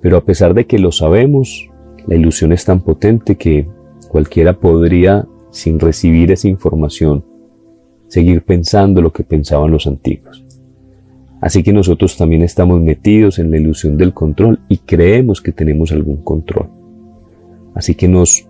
Pero 0.00 0.16
a 0.16 0.24
pesar 0.24 0.54
de 0.54 0.66
que 0.66 0.78
lo 0.78 0.92
sabemos, 0.92 1.68
la 2.06 2.14
ilusión 2.14 2.52
es 2.52 2.64
tan 2.64 2.80
potente 2.80 3.36
que 3.36 3.68
cualquiera 4.08 4.58
podría, 4.58 5.26
sin 5.50 5.78
recibir 5.78 6.30
esa 6.32 6.48
información, 6.48 7.24
seguir 8.08 8.42
pensando 8.42 9.02
lo 9.02 9.12
que 9.12 9.24
pensaban 9.24 9.70
los 9.70 9.86
antiguos. 9.86 10.44
Así 11.40 11.62
que 11.62 11.72
nosotros 11.72 12.16
también 12.16 12.42
estamos 12.42 12.80
metidos 12.80 13.38
en 13.38 13.50
la 13.50 13.58
ilusión 13.58 13.96
del 13.96 14.14
control 14.14 14.60
y 14.68 14.78
creemos 14.78 15.42
que 15.42 15.52
tenemos 15.52 15.92
algún 15.92 16.16
control. 16.16 16.70
Así 17.74 17.94
que 17.94 18.08
nos 18.08 18.45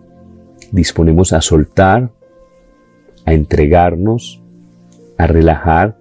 disponemos 0.72 1.32
a 1.32 1.40
soltar, 1.40 2.10
a 3.24 3.32
entregarnos, 3.32 4.42
a 5.18 5.26
relajar. 5.26 5.98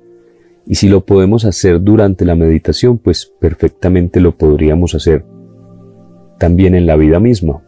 Y 0.66 0.76
si 0.76 0.90
lo 0.90 1.06
podemos 1.06 1.46
hacer 1.46 1.82
durante 1.82 2.26
la 2.26 2.36
meditación, 2.36 2.98
pues 2.98 3.32
perfectamente 3.40 4.20
lo 4.20 4.36
podríamos 4.38 4.96
hacer 4.96 5.26
también 6.38 6.76
en 6.76 6.86
la 6.86 6.96
vida 6.96 7.20
misma. 7.20 7.62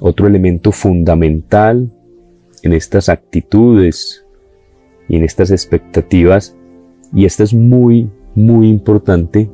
Otro 0.00 0.26
elemento 0.26 0.72
fundamental 0.72 1.90
en 2.62 2.72
estas 2.72 3.08
actitudes 3.08 4.24
y 5.08 5.16
en 5.16 5.24
estas 5.24 5.50
expectativas, 5.50 6.56
y 7.12 7.26
esta 7.26 7.42
es 7.42 7.54
muy, 7.54 8.10
muy 8.34 8.68
importante, 8.68 9.50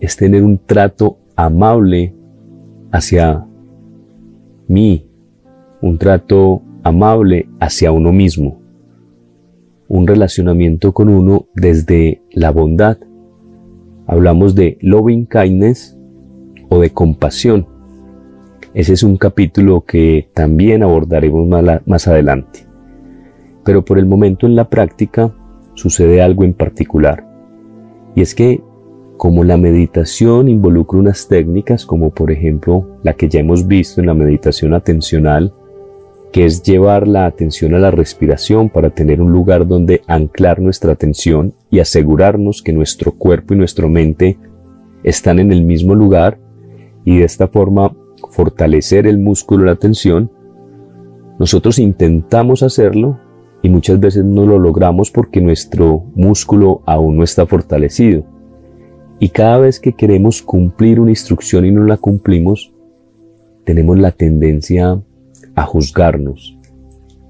es 0.00 0.16
tener 0.16 0.42
un 0.42 0.58
trato 0.58 1.18
amable 1.36 2.14
hacia 2.90 3.46
mí, 4.68 5.06
un 5.80 5.98
trato 5.98 6.62
amable 6.82 7.48
hacia 7.60 7.92
uno 7.92 8.12
mismo, 8.12 8.60
un 9.88 10.06
relacionamiento 10.06 10.92
con 10.92 11.08
uno 11.08 11.46
desde 11.54 12.22
la 12.30 12.50
bondad. 12.50 12.98
Hablamos 14.06 14.54
de 14.54 14.78
loving 14.80 15.26
kindness 15.26 15.98
o 16.68 16.80
de 16.80 16.90
compasión. 16.90 17.66
Ese 18.72 18.92
es 18.92 19.02
un 19.02 19.16
capítulo 19.16 19.80
que 19.82 20.30
también 20.32 20.82
abordaremos 20.82 21.48
más, 21.84 22.08
adelante. 22.08 22.66
Pero 23.64 23.84
por 23.84 23.98
el 23.98 24.06
momento 24.06 24.46
en 24.46 24.54
la 24.54 24.68
práctica 24.68 25.34
sucede 25.74 26.22
algo 26.22 26.44
en 26.44 26.54
particular. 26.54 27.26
Y 28.14 28.22
es 28.22 28.34
que 28.34 28.62
como 29.20 29.44
la 29.44 29.58
meditación 29.58 30.48
involucra 30.48 30.98
unas 30.98 31.28
técnicas 31.28 31.84
como 31.84 32.08
por 32.08 32.30
ejemplo 32.30 32.96
la 33.02 33.12
que 33.12 33.28
ya 33.28 33.40
hemos 33.40 33.66
visto 33.66 34.00
en 34.00 34.06
la 34.06 34.14
meditación 34.14 34.72
atencional, 34.72 35.52
que 36.32 36.46
es 36.46 36.62
llevar 36.62 37.06
la 37.06 37.26
atención 37.26 37.74
a 37.74 37.78
la 37.78 37.90
respiración 37.90 38.70
para 38.70 38.88
tener 38.88 39.20
un 39.20 39.30
lugar 39.30 39.66
donde 39.66 40.00
anclar 40.06 40.62
nuestra 40.62 40.92
atención 40.92 41.52
y 41.70 41.80
asegurarnos 41.80 42.62
que 42.62 42.72
nuestro 42.72 43.12
cuerpo 43.12 43.52
y 43.52 43.58
nuestra 43.58 43.86
mente 43.88 44.38
están 45.04 45.38
en 45.38 45.52
el 45.52 45.64
mismo 45.64 45.94
lugar 45.94 46.38
y 47.04 47.18
de 47.18 47.24
esta 47.24 47.46
forma 47.46 47.94
fortalecer 48.30 49.06
el 49.06 49.18
músculo 49.18 49.64
de 49.64 49.66
la 49.66 49.72
atención, 49.72 50.30
nosotros 51.38 51.78
intentamos 51.78 52.62
hacerlo 52.62 53.20
y 53.60 53.68
muchas 53.68 54.00
veces 54.00 54.24
no 54.24 54.46
lo 54.46 54.58
logramos 54.58 55.10
porque 55.10 55.42
nuestro 55.42 56.06
músculo 56.14 56.80
aún 56.86 57.18
no 57.18 57.22
está 57.22 57.44
fortalecido. 57.44 58.39
Y 59.22 59.28
cada 59.28 59.58
vez 59.58 59.78
que 59.78 59.92
queremos 59.92 60.40
cumplir 60.40 60.98
una 60.98 61.10
instrucción 61.10 61.66
y 61.66 61.70
no 61.70 61.84
la 61.84 61.98
cumplimos, 61.98 62.72
tenemos 63.64 63.98
la 63.98 64.12
tendencia 64.12 64.98
a 65.54 65.66
juzgarnos, 65.66 66.58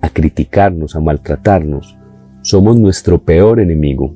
a 0.00 0.08
criticarnos, 0.08 0.94
a 0.94 1.00
maltratarnos. 1.00 1.96
Somos 2.42 2.78
nuestro 2.78 3.18
peor 3.18 3.58
enemigo. 3.58 4.14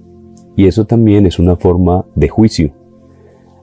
Y 0.56 0.68
eso 0.68 0.86
también 0.86 1.26
es 1.26 1.40
una 1.40 1.56
forma 1.56 2.06
de 2.14 2.28
juicio. 2.28 2.72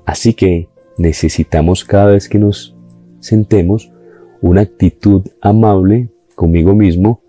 Así 0.06 0.34
que 0.34 0.68
necesitamos 0.98 1.86
cada 1.86 2.08
vez 2.08 2.28
que 2.28 2.38
nos 2.38 2.76
sentemos 3.22 3.94
una 4.42 4.62
actitud 4.62 5.26
amable 5.40 6.10
conmigo 6.36 6.76
mismo 6.76 7.22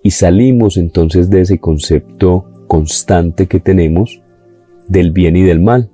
y 0.00 0.12
salimos 0.12 0.76
entonces 0.76 1.28
de 1.28 1.40
ese 1.40 1.58
concepto 1.58 2.46
constante 2.68 3.48
que 3.48 3.58
tenemos 3.58 4.22
del 4.86 5.10
bien 5.10 5.36
y 5.36 5.42
del 5.42 5.60
mal 5.60 5.89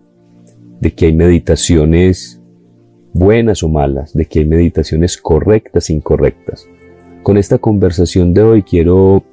de 0.80 0.92
que 0.92 1.06
hay 1.06 1.12
meditaciones 1.12 2.40
buenas 3.12 3.62
o 3.62 3.68
malas, 3.68 4.12
de 4.12 4.26
que 4.26 4.40
hay 4.40 4.46
meditaciones 4.46 5.16
correctas 5.16 5.88
e 5.88 5.94
incorrectas. 5.94 6.68
Con 7.22 7.38
esta 7.38 7.58
conversación 7.58 8.34
de 8.34 8.42
hoy 8.42 8.62
quiero 8.62 9.24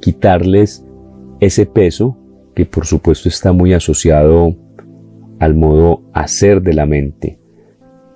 quitarles 0.00 0.84
ese 1.40 1.66
peso 1.66 2.16
que 2.54 2.64
por 2.64 2.86
supuesto 2.86 3.28
está 3.28 3.52
muy 3.52 3.74
asociado 3.74 4.56
al 5.38 5.54
modo 5.54 6.02
hacer 6.14 6.62
de 6.62 6.72
la 6.72 6.86
mente, 6.86 7.38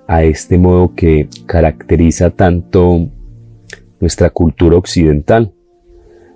a 0.06 0.24
este 0.24 0.56
modo 0.56 0.94
que 0.94 1.28
caracteriza 1.46 2.30
tanto 2.30 3.08
nuestra 4.00 4.30
cultura 4.30 4.78
occidental. 4.78 5.52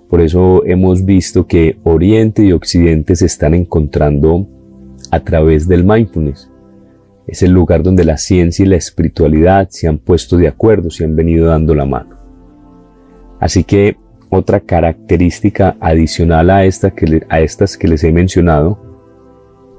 Por 0.07 0.21
eso 0.21 0.63
hemos 0.65 1.03
visto 1.03 1.47
que 1.47 1.79
Oriente 1.83 2.45
y 2.45 2.51
Occidente 2.51 3.15
se 3.15 3.25
están 3.25 3.55
encontrando 3.55 4.47
a 5.15 5.21
través 5.21 5.67
del 5.67 5.85
mindfulness. 5.85 6.51
Es 7.25 7.41
el 7.41 7.51
lugar 7.51 7.83
donde 7.83 8.03
la 8.03 8.17
ciencia 8.17 8.65
y 8.65 8.67
la 8.67 8.75
espiritualidad 8.75 9.69
se 9.69 9.87
han 9.87 9.97
puesto 9.97 10.37
de 10.37 10.47
acuerdo, 10.47 10.89
se 10.89 11.05
han 11.05 11.15
venido 11.15 11.47
dando 11.47 11.73
la 11.73 11.85
mano. 11.85 12.17
Así 13.39 13.63
que 13.63 13.97
otra 14.29 14.59
característica 14.59 15.77
adicional 15.79 16.49
a, 16.49 16.65
esta 16.65 16.91
que, 16.91 17.25
a 17.29 17.39
estas 17.39 17.77
que 17.77 17.87
les 17.87 18.03
he 18.03 18.11
mencionado 18.11 18.77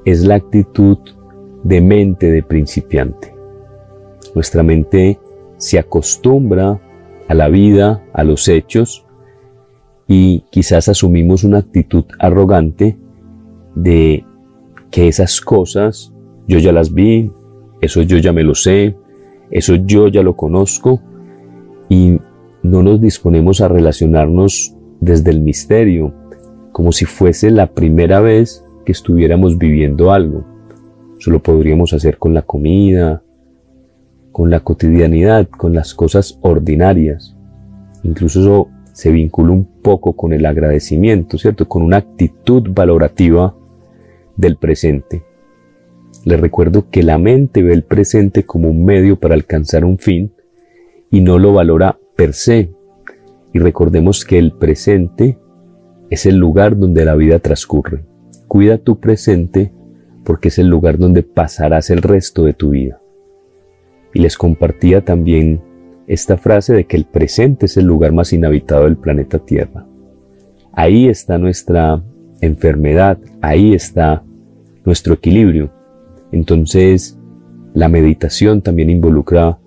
es 0.07 0.25
la 0.25 0.37
actitud 0.37 0.99
de 1.62 1.81
mente 1.81 2.31
de 2.31 2.42
principiante. 2.42 3.35
Nuestra 4.35 4.62
mente 4.62 5.18
se 5.59 5.79
acostumbra 5.79 6.81
a 7.29 7.35
la 7.35 7.49
vida, 7.49 8.03
a 8.12 8.25
los 8.25 8.49
hechos, 8.49 9.05
y 10.09 10.44
quizás 10.51 10.88
asumimos 10.88 11.44
una 11.44 11.59
actitud 11.59 12.05
arrogante 12.18 12.96
de 13.75 14.25
que 14.96 15.09
esas 15.09 15.42
cosas 15.42 16.11
yo 16.48 16.59
ya 16.59 16.72
las 16.72 16.94
vi, 16.94 17.30
eso 17.82 18.00
yo 18.00 18.16
ya 18.16 18.32
me 18.32 18.42
lo 18.42 18.54
sé, 18.54 18.96
eso 19.50 19.74
yo 19.74 20.09
ya 20.09 20.22
lo 20.22 20.37
conozco 20.37 21.02
y 21.90 22.18
no 22.62 22.82
nos 22.82 22.98
disponemos 23.02 23.61
a 23.61 23.68
relacionarnos 23.68 24.74
desde 25.02 25.32
el 25.32 25.42
misterio, 25.42 26.14
como 26.72 26.92
si 26.92 27.04
fuese 27.04 27.50
la 27.50 27.66
primera 27.74 28.20
vez 28.20 28.64
que 28.87 28.92
estuviéramos 28.92 29.59
viviendo 29.59 30.12
algo. 30.12 30.46
Eso 31.18 31.30
lo 31.30 31.42
podríamos 31.42 31.92
hacer 31.92 32.16
con 32.16 32.32
la 32.32 32.40
comida, 32.40 33.22
con 34.32 34.48
la 34.48 34.61
cotidianidad, 34.61 35.46
con 35.46 35.74
las 35.74 35.92
cosas 35.92 36.38
ordinarias. 36.40 37.37
Incluso 38.02 38.40
eso 38.40 38.68
se 38.94 39.12
vincula 39.12 39.52
un 39.52 39.66
poco 39.82 40.14
con 40.14 40.32
el 40.32 40.46
agradecimiento, 40.46 41.37
¿cierto? 41.37 41.68
Con 41.68 41.82
una 41.82 41.98
actitud 41.98 42.70
valorativa 42.70 43.54
del 44.37 44.57
presente. 44.57 45.25
Les 46.25 46.40
recuerdo 46.40 46.90
que 46.90 47.03
la 47.03 47.18
mente 47.18 47.62
ve 47.62 47.72
el 47.72 47.85
presente 47.85 48.44
como 48.44 48.68
un 48.68 48.85
medio 48.85 49.18
para 49.18 49.35
alcanzar 49.35 49.85
un 49.85 49.99
fin 49.99 50.33
y 51.11 51.20
no 51.20 51.38
lo 51.38 51.53
valora 51.53 51.99
per 52.16 52.33
se. 52.33 52.72
Y 53.53 53.59
recordemos 53.59 54.25
que 54.25 54.38
el 54.38 54.53
presente 54.53 55.38
es 56.11 56.27
el 56.27 56.37
lugar 56.37 56.77
donde 56.77 57.05
la 57.05 57.14
vida 57.14 57.38
transcurre. 57.38 58.05
Cuida 58.49 58.79
tu 58.79 59.01
presente 59.01 59.72
porque 60.25 60.49
es 60.49 60.59
el 60.59 60.68
lugar 60.68 60.99
donde 60.99 61.22
pasarás 61.22 61.90
el 61.90 62.03
resto 62.03 62.44
de 62.44 62.53
tu 62.53 62.70
vida. 62.70 63.01
Y 64.12 64.20
les 64.20 64.37
compartía 64.37 65.05
también 65.05 65.61
esta 66.07 66.37
frase 66.37 66.72
de 66.75 66.85
que 66.87 66.96
el 66.96 67.05
presente 67.05 67.66
es 67.66 67.77
el 67.77 67.87
lugar 67.87 68.12
más 68.12 68.33
inhabitado 68.33 68.85
del 68.85 68.96
planeta 68.96 69.38
Tierra. 69.38 69.87
Ahí 70.72 71.09
está 71.09 71.38
nuestra 71.38 72.03
enfermedad, 72.40 73.18
ahí 73.40 73.75
está 73.75 74.25
nuestro 74.87 75.14
equilibrio. 75.14 75.70
Entonces, 76.33 77.18
la 77.75 77.88
meditación 77.90 78.62
también 78.62 78.88
involucra 78.88 79.59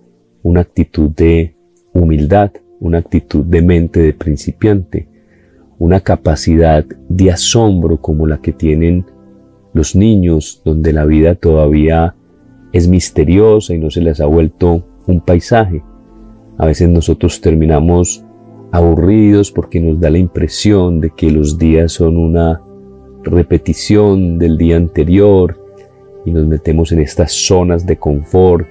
una 0.41 0.61
actitud 0.61 1.11
de 1.11 1.55
humildad, 1.93 2.51
una 2.79 2.97
actitud 2.97 3.45
de 3.45 3.61
mente 3.61 3.99
de 3.99 4.13
principiante, 4.13 5.07
una 5.77 5.99
capacidad 5.99 6.83
de 7.07 7.31
asombro 7.31 8.01
como 8.01 8.25
la 8.25 8.41
que 8.41 8.53
tienen 8.53 9.05
los 9.73 9.95
niños, 9.95 10.61
donde 10.65 10.93
la 10.93 11.05
vida 11.05 11.35
todavía 11.35 12.15
es 12.71 12.87
misteriosa 12.87 13.75
y 13.75 13.77
no 13.77 13.91
se 13.91 14.01
les 14.01 14.19
ha 14.21 14.25
vuelto 14.25 14.85
un 15.05 15.21
paisaje. 15.21 15.83
A 16.57 16.65
veces 16.65 16.89
nosotros 16.89 17.41
terminamos 17.41 18.23
aburridos 18.71 19.51
porque 19.51 19.79
nos 19.79 19.99
da 19.99 20.09
la 20.09 20.17
impresión 20.17 21.01
de 21.01 21.11
que 21.11 21.31
los 21.31 21.57
días 21.57 21.93
son 21.93 22.17
una 22.17 22.61
repetición 23.29 24.37
del 24.37 24.57
día 24.57 24.77
anterior 24.77 25.59
y 26.25 26.31
nos 26.31 26.45
metemos 26.45 26.91
en 26.91 26.99
estas 26.99 27.31
zonas 27.33 27.85
de 27.85 27.97
confort 27.97 28.67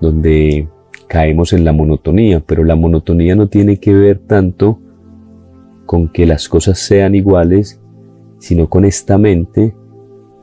donde 0.00 0.68
caemos 1.08 1.52
en 1.52 1.64
la 1.64 1.72
monotonía, 1.72 2.40
pero 2.44 2.64
la 2.64 2.76
monotonía 2.76 3.34
no 3.34 3.48
tiene 3.48 3.78
que 3.78 3.94
ver 3.94 4.18
tanto 4.18 4.78
con 5.86 6.08
que 6.08 6.26
las 6.26 6.48
cosas 6.48 6.78
sean 6.78 7.14
iguales, 7.14 7.80
sino 8.38 8.68
con 8.68 8.84
esta 8.84 9.18
mente 9.18 9.74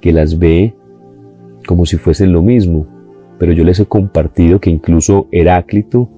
que 0.01 0.11
las 0.11 0.39
ve 0.39 0.75
como 1.67 1.85
si 1.85 1.97
fuesen 1.97 2.33
lo 2.33 2.41
mismo. 2.41 2.87
Pero 3.37 3.51
yo 3.51 3.63
les 3.63 3.79
he 3.79 3.85
compartido 3.85 4.59
que 4.59 4.69
incluso 4.69 5.27
Heráclito 5.31 6.09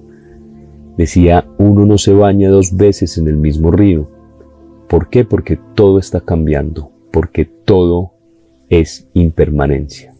decía, 0.96 1.46
uno 1.58 1.84
no 1.84 1.98
se 1.98 2.12
baña 2.12 2.48
dos 2.48 2.76
veces 2.76 3.18
en 3.18 3.28
el 3.28 3.36
mismo 3.36 3.70
río. 3.70 4.10
¿Por 4.88 5.10
qué? 5.10 5.24
Porque 5.24 5.58
todo 5.74 5.98
está 5.98 6.20
cambiando, 6.20 6.90
porque 7.10 7.44
todo 7.44 8.12
es 8.68 9.08
impermanencia. 9.14 10.12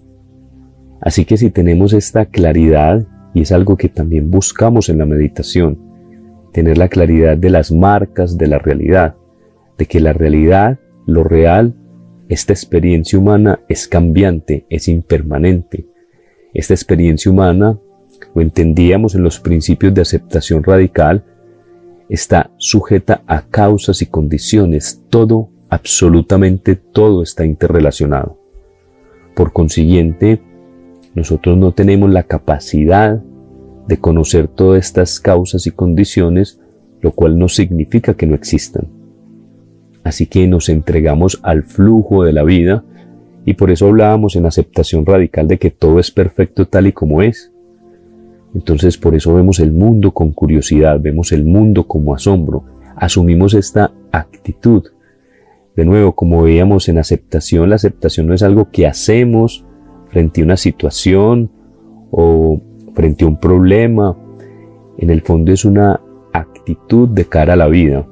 Así 1.00 1.24
que 1.24 1.36
si 1.36 1.50
tenemos 1.50 1.92
esta 1.92 2.26
claridad, 2.26 3.06
y 3.34 3.42
es 3.42 3.52
algo 3.52 3.76
que 3.76 3.88
también 3.88 4.30
buscamos 4.30 4.88
en 4.88 4.98
la 4.98 5.06
meditación, 5.06 5.78
tener 6.52 6.78
la 6.78 6.88
claridad 6.88 7.36
de 7.36 7.50
las 7.50 7.70
marcas 7.70 8.36
de 8.36 8.46
la 8.46 8.58
realidad, 8.58 9.14
de 9.76 9.86
que 9.86 10.00
la 10.00 10.12
realidad, 10.12 10.78
lo 11.06 11.22
real, 11.24 11.74
esta 12.28 12.52
experiencia 12.52 13.18
humana 13.18 13.60
es 13.68 13.88
cambiante, 13.88 14.66
es 14.68 14.88
impermanente. 14.88 15.86
Esta 16.52 16.74
experiencia 16.74 17.30
humana, 17.30 17.78
lo 18.34 18.42
entendíamos 18.42 19.14
en 19.14 19.22
los 19.22 19.38
principios 19.38 19.94
de 19.94 20.02
aceptación 20.02 20.62
radical, 20.62 21.24
está 22.08 22.50
sujeta 22.56 23.22
a 23.26 23.42
causas 23.42 24.02
y 24.02 24.06
condiciones. 24.06 25.02
Todo, 25.08 25.50
absolutamente 25.68 26.76
todo 26.76 27.22
está 27.22 27.44
interrelacionado. 27.44 28.38
Por 29.34 29.52
consiguiente, 29.52 30.40
nosotros 31.14 31.56
no 31.56 31.72
tenemos 31.72 32.10
la 32.10 32.24
capacidad 32.24 33.22
de 33.86 33.96
conocer 33.98 34.48
todas 34.48 34.84
estas 34.84 35.20
causas 35.20 35.66
y 35.66 35.70
condiciones, 35.70 36.60
lo 37.00 37.12
cual 37.12 37.38
no 37.38 37.48
significa 37.48 38.14
que 38.14 38.26
no 38.26 38.34
existan. 38.34 38.88
Así 40.04 40.26
que 40.26 40.46
nos 40.46 40.68
entregamos 40.68 41.40
al 41.42 41.64
flujo 41.64 42.24
de 42.24 42.32
la 42.32 42.42
vida 42.42 42.84
y 43.44 43.54
por 43.54 43.70
eso 43.70 43.86
hablábamos 43.86 44.36
en 44.36 44.46
aceptación 44.46 45.06
radical 45.06 45.48
de 45.48 45.58
que 45.58 45.70
todo 45.70 46.00
es 46.00 46.10
perfecto 46.10 46.66
tal 46.66 46.86
y 46.86 46.92
como 46.92 47.22
es. 47.22 47.52
Entonces 48.54 48.98
por 48.98 49.14
eso 49.14 49.34
vemos 49.34 49.58
el 49.60 49.72
mundo 49.72 50.12
con 50.12 50.32
curiosidad, 50.32 51.00
vemos 51.00 51.32
el 51.32 51.44
mundo 51.44 51.86
como 51.86 52.14
asombro, 52.14 52.64
asumimos 52.96 53.54
esta 53.54 53.92
actitud. 54.12 54.84
De 55.78 55.84
nuevo, 55.84 56.16
como 56.16 56.42
veíamos 56.42 56.88
en 56.88 56.98
aceptación, 56.98 57.70
la 57.70 57.76
aceptación 57.76 58.26
no 58.26 58.34
es 58.34 58.42
algo 58.42 58.68
que 58.72 58.88
hacemos 58.88 59.64
frente 60.08 60.40
a 60.40 60.44
una 60.44 60.56
situación 60.56 61.52
o 62.10 62.60
frente 62.94 63.24
a 63.24 63.28
un 63.28 63.38
problema. 63.38 64.16
En 64.96 65.10
el 65.10 65.20
fondo 65.20 65.52
es 65.52 65.64
una 65.64 66.00
actitud 66.32 67.08
de 67.10 67.26
cara 67.26 67.52
a 67.52 67.56
la 67.56 67.68
vida 67.68 68.04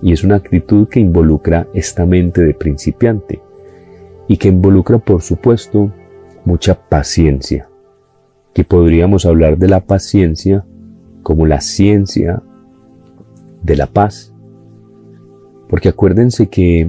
y 0.00 0.14
es 0.14 0.24
una 0.24 0.36
actitud 0.36 0.88
que 0.88 0.98
involucra 0.98 1.68
esta 1.74 2.06
mente 2.06 2.42
de 2.42 2.54
principiante 2.54 3.42
y 4.26 4.38
que 4.38 4.48
involucra 4.48 4.96
por 4.96 5.20
supuesto 5.20 5.92
mucha 6.46 6.88
paciencia, 6.88 7.68
que 8.54 8.64
podríamos 8.64 9.26
hablar 9.26 9.58
de 9.58 9.68
la 9.68 9.80
paciencia 9.80 10.64
como 11.22 11.44
la 11.44 11.60
ciencia 11.60 12.42
de 13.62 13.76
la 13.76 13.88
paz. 13.88 14.33
Porque 15.74 15.88
acuérdense 15.88 16.46
que 16.46 16.88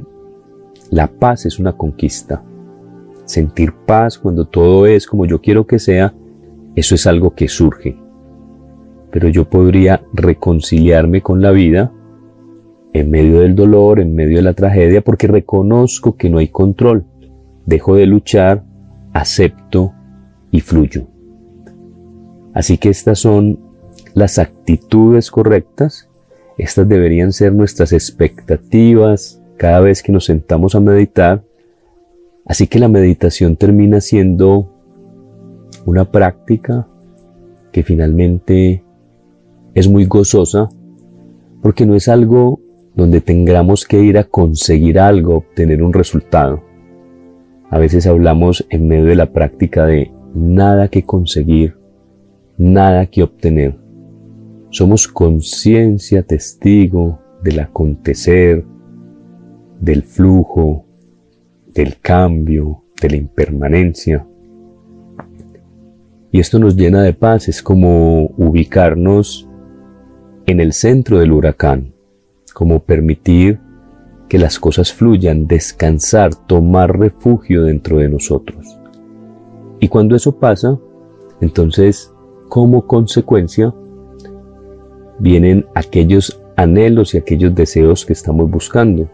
la 0.91 1.08
paz 1.08 1.48
es 1.48 1.58
una 1.58 1.74
conquista. 1.74 2.43
Sentir 3.26 3.74
paz 3.74 4.19
cuando 4.19 4.45
todo 4.45 4.86
es 4.86 5.08
como 5.08 5.26
yo 5.26 5.41
quiero 5.41 5.65
que 5.65 5.80
sea, 5.80 6.13
eso 6.76 6.93
es 6.93 7.08
algo 7.08 7.34
que 7.34 7.48
surge. 7.48 7.98
Pero 9.10 9.28
yo 9.30 9.50
podría 9.50 10.04
reconciliarme 10.13 11.24
con 11.24 11.41
la 11.41 11.50
vida 11.50 11.91
en 12.93 13.10
medio 13.10 13.39
del 13.39 13.56
dolor, 13.56 14.00
en 14.00 14.13
medio 14.13 14.38
de 14.38 14.43
la 14.43 14.54
tragedia, 14.54 15.02
porque 15.02 15.26
reconozco 15.26 16.15
que 16.15 16.30
no 16.30 16.38
hay 16.38 16.50
control. 16.50 17.06
Dejo 17.65 17.95
de 17.95 18.06
luchar, 18.06 18.65
acepto 19.13 19.93
y 20.52 20.60
fluyo. 20.60 21.08
Así 22.54 22.78
que 22.78 22.89
estas 22.89 23.17
son 23.17 23.60
las 24.13 24.38
actitudes 24.38 25.32
correctas. 25.32 26.05
Estas 26.58 26.88
deberían 26.88 27.34
ser 27.34 27.54
nuestras 27.54 27.94
expectativas 27.94 29.41
cada 29.58 29.82
vez 29.82 30.02
que 30.02 30.12
nos 30.12 30.26
sentamos 30.26 30.76
a 30.76 30.80
meditar 30.80 31.44
Así 32.46 32.68
que 32.68 32.80
la 32.80 32.88
meditación 32.88 33.56
termina 33.56 34.02
siendo 34.02 34.70
una 35.86 36.06
práctica 36.06 36.88
que 37.72 37.82
finalmente 37.82 38.84
es 39.74 39.89
muy 39.89 40.06
gozosa 40.06 40.70
porque 41.62 41.88
no 41.88 41.96
es 41.96 42.08
algo 42.08 42.60
donde 42.94 43.20
tengamos 43.20 43.86
que 43.86 44.00
ir 44.00 44.18
a 44.20 44.24
conseguir 44.24 45.00
algo, 45.00 45.38
obtener 45.38 45.82
un 45.82 45.91
resultado. 45.91 46.63
A 47.72 47.80
veces 47.80 48.06
hablamos 48.06 48.65
en 48.70 48.88
medio 48.88 49.06
de 49.06 49.15
la 49.15 49.34
práctica 49.34 49.86
de 49.88 50.12
nada 50.36 50.88
que 50.88 51.04
conseguir, 51.04 51.76
nada 52.58 53.08
que 53.08 53.24
obtener. 53.24 53.76
Somos 54.76 55.08
conciencia, 55.08 56.24
testigo 56.24 57.22
del 57.42 57.62
acontecer, 57.62 58.66
del 59.80 60.04
flujo, 60.04 60.84
del 61.74 61.98
cambio, 62.02 62.84
de 63.02 63.10
la 63.10 63.16
impermanencia. 63.16 64.28
Y 66.30 66.42
esto 66.42 66.60
nos 66.60 66.76
llena 66.76 67.04
de 67.04 67.14
paz, 67.14 67.48
es 67.48 67.64
como 67.64 68.26
ubicarnos 68.36 69.48
en 70.46 70.60
el 70.60 70.74
centro 70.74 71.20
del 71.20 71.32
huracán, 71.32 71.94
como 72.54 72.82
permitir 72.82 73.62
que 74.28 74.40
las 74.40 74.60
cosas 74.60 74.92
fluyan, 74.92 75.48
descansar, 75.48 76.36
tomar 76.36 77.00
refugio 77.00 77.64
dentro 77.64 78.00
de 78.00 78.10
nosotros. 78.10 78.78
Y 79.80 79.88
cuando 79.88 80.18
eso 80.18 80.38
pasa, 80.38 80.78
entonces, 81.40 82.14
como 82.50 82.86
consecuencia, 82.86 83.74
vienen 85.19 85.65
aquellos 85.73 86.41
anhelos 86.56 87.13
y 87.13 87.17
aquellos 87.17 87.54
deseos 87.56 88.06
que 88.06 88.13
estamos 88.13 88.49
buscando. 88.49 89.10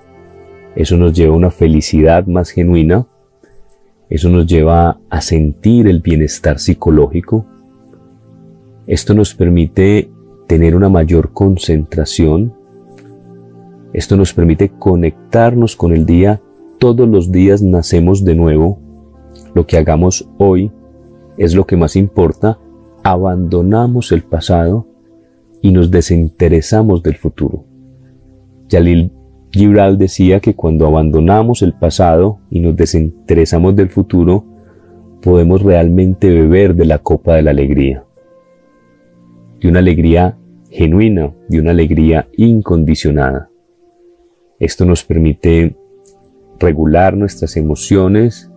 Eso 0.76 0.98
nos 0.98 1.14
lleva 1.14 1.34
a 1.34 1.38
una 1.38 1.52
felicidad 1.52 2.26
más 2.28 2.50
genuina. 2.50 3.08
Eso 4.10 4.30
nos 4.30 4.46
lleva 4.46 5.00
a 5.10 5.22
sentir 5.22 5.88
el 5.88 6.02
bienestar 6.02 6.60
psicológico. 6.60 7.46
Esto 8.88 9.14
nos 9.14 9.34
permite 9.34 10.10
tener 10.48 10.76
una 10.76 10.90
mayor 10.90 11.32
concentración. 11.34 12.54
Esto 13.94 14.18
nos 14.18 14.34
permite 14.34 14.70
conectarnos 14.70 15.76
con 15.76 15.94
el 15.94 16.06
día. 16.06 16.42
Todos 16.78 17.08
los 17.08 17.32
días 17.32 17.62
nacemos 17.62 18.24
de 18.24 18.36
nuevo. 18.36 18.80
Lo 19.54 19.68
que 19.68 19.78
hagamos 19.78 20.30
hoy 20.38 20.72
es 21.38 21.56
lo 21.56 21.66
que 21.66 21.78
más 21.78 21.96
importa. 21.96 22.60
Abandonamos 23.04 24.12
el 24.12 24.24
pasado 24.24 24.91
y 25.62 25.72
nos 25.72 25.92
desinteresamos 25.92 27.04
del 27.04 27.16
futuro. 27.16 27.66
Jalil 28.70 29.12
Gibral 29.52 29.98
decía 29.98 30.40
que 30.40 30.56
cuando 30.56 30.88
abandonamos 30.88 31.62
el 31.62 31.74
pasado 31.74 32.40
y 32.50 32.62
nos 32.62 32.76
desinteresamos 32.76 33.76
del 33.76 33.90
futuro, 33.90 34.46
podemos 35.22 35.62
realmente 35.62 36.30
beber 36.30 36.76
de 36.76 36.86
la 36.86 37.00
copa 37.00 37.36
de 37.36 37.44
la 37.44 37.52
alegría. 37.52 38.06
De 39.60 39.68
una 39.68 39.80
alegría 39.80 40.38
genuina, 40.70 41.34
de 41.50 41.60
una 41.60 41.72
alegría 41.72 42.28
incondicionada. 42.38 43.50
Esto 44.60 44.86
nos 44.86 45.04
permite 45.04 45.76
regular 46.60 47.18
nuestras 47.18 47.58
emociones, 47.58 48.50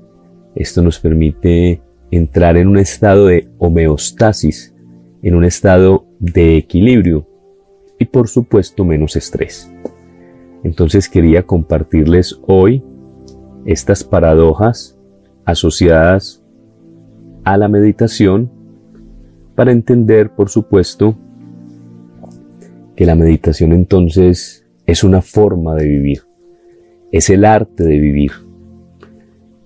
esto 0.54 0.82
nos 0.82 1.00
permite 1.00 1.82
entrar 2.10 2.56
en 2.56 2.68
un 2.68 2.78
estado 2.78 3.26
de 3.26 3.48
homeostasis, 3.58 4.73
en 5.24 5.34
un 5.34 5.44
estado 5.44 6.06
de 6.20 6.58
equilibrio 6.58 7.26
y 7.98 8.04
por 8.04 8.28
supuesto 8.28 8.84
menos 8.84 9.16
estrés. 9.16 9.72
Entonces 10.62 11.08
quería 11.08 11.44
compartirles 11.44 12.38
hoy 12.46 12.84
estas 13.64 14.04
paradojas 14.04 14.98
asociadas 15.46 16.44
a 17.42 17.56
la 17.56 17.68
meditación 17.68 18.50
para 19.54 19.72
entender, 19.72 20.30
por 20.30 20.50
supuesto, 20.50 21.16
que 22.94 23.06
la 23.06 23.14
meditación 23.14 23.72
entonces 23.72 24.66
es 24.84 25.04
una 25.04 25.22
forma 25.22 25.74
de 25.74 25.86
vivir, 25.86 26.22
es 27.12 27.30
el 27.30 27.46
arte 27.46 27.82
de 27.82 27.98
vivir. 27.98 28.32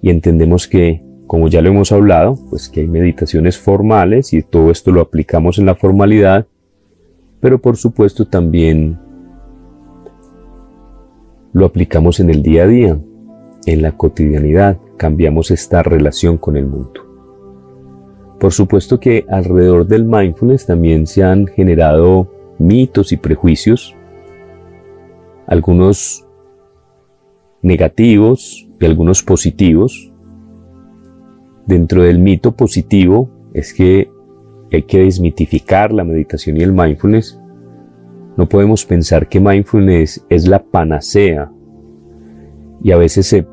Y 0.00 0.10
entendemos 0.10 0.68
que, 0.68 1.02
como 1.28 1.46
ya 1.46 1.62
lo 1.62 1.68
hemos 1.68 1.92
hablado, 1.92 2.36
pues 2.48 2.70
que 2.70 2.80
hay 2.80 2.88
meditaciones 2.88 3.58
formales 3.58 4.32
y 4.32 4.42
todo 4.42 4.70
esto 4.70 4.90
lo 4.90 5.02
aplicamos 5.02 5.58
en 5.58 5.66
la 5.66 5.74
formalidad, 5.74 6.46
pero 7.38 7.60
por 7.60 7.76
supuesto 7.76 8.26
también 8.26 8.98
lo 11.52 11.66
aplicamos 11.66 12.18
en 12.18 12.30
el 12.30 12.42
día 12.42 12.64
a 12.64 12.66
día, 12.66 12.98
en 13.66 13.82
la 13.82 13.92
cotidianidad, 13.92 14.78
cambiamos 14.96 15.50
esta 15.50 15.82
relación 15.82 16.38
con 16.38 16.56
el 16.56 16.64
mundo. 16.64 17.04
Por 18.40 18.52
supuesto 18.52 18.98
que 18.98 19.26
alrededor 19.28 19.86
del 19.86 20.06
mindfulness 20.06 20.64
también 20.64 21.06
se 21.06 21.24
han 21.24 21.46
generado 21.46 22.32
mitos 22.58 23.12
y 23.12 23.18
prejuicios, 23.18 23.94
algunos 25.46 26.26
negativos 27.60 28.66
y 28.80 28.86
algunos 28.86 29.22
positivos. 29.22 30.07
Dentro 31.68 32.02
del 32.02 32.18
mito 32.18 32.56
positivo 32.56 33.30
es 33.54 33.72
que 33.72 34.10
hay 34.72 34.82
que 34.82 35.04
desmitificar 35.04 35.92
la 35.92 36.02
meditación 36.02 36.56
y 36.56 36.62
el 36.62 36.72
mindfulness 36.72 37.38
no 38.38 38.48
podemos 38.48 38.86
pensar 38.86 39.28
que 39.28 39.40
mindfulness 39.40 40.24
es 40.28 40.46
la 40.46 40.62
panacea 40.62 41.50
y 42.80 42.92
a 42.92 42.96
veces 42.96 43.26
se 43.26 43.44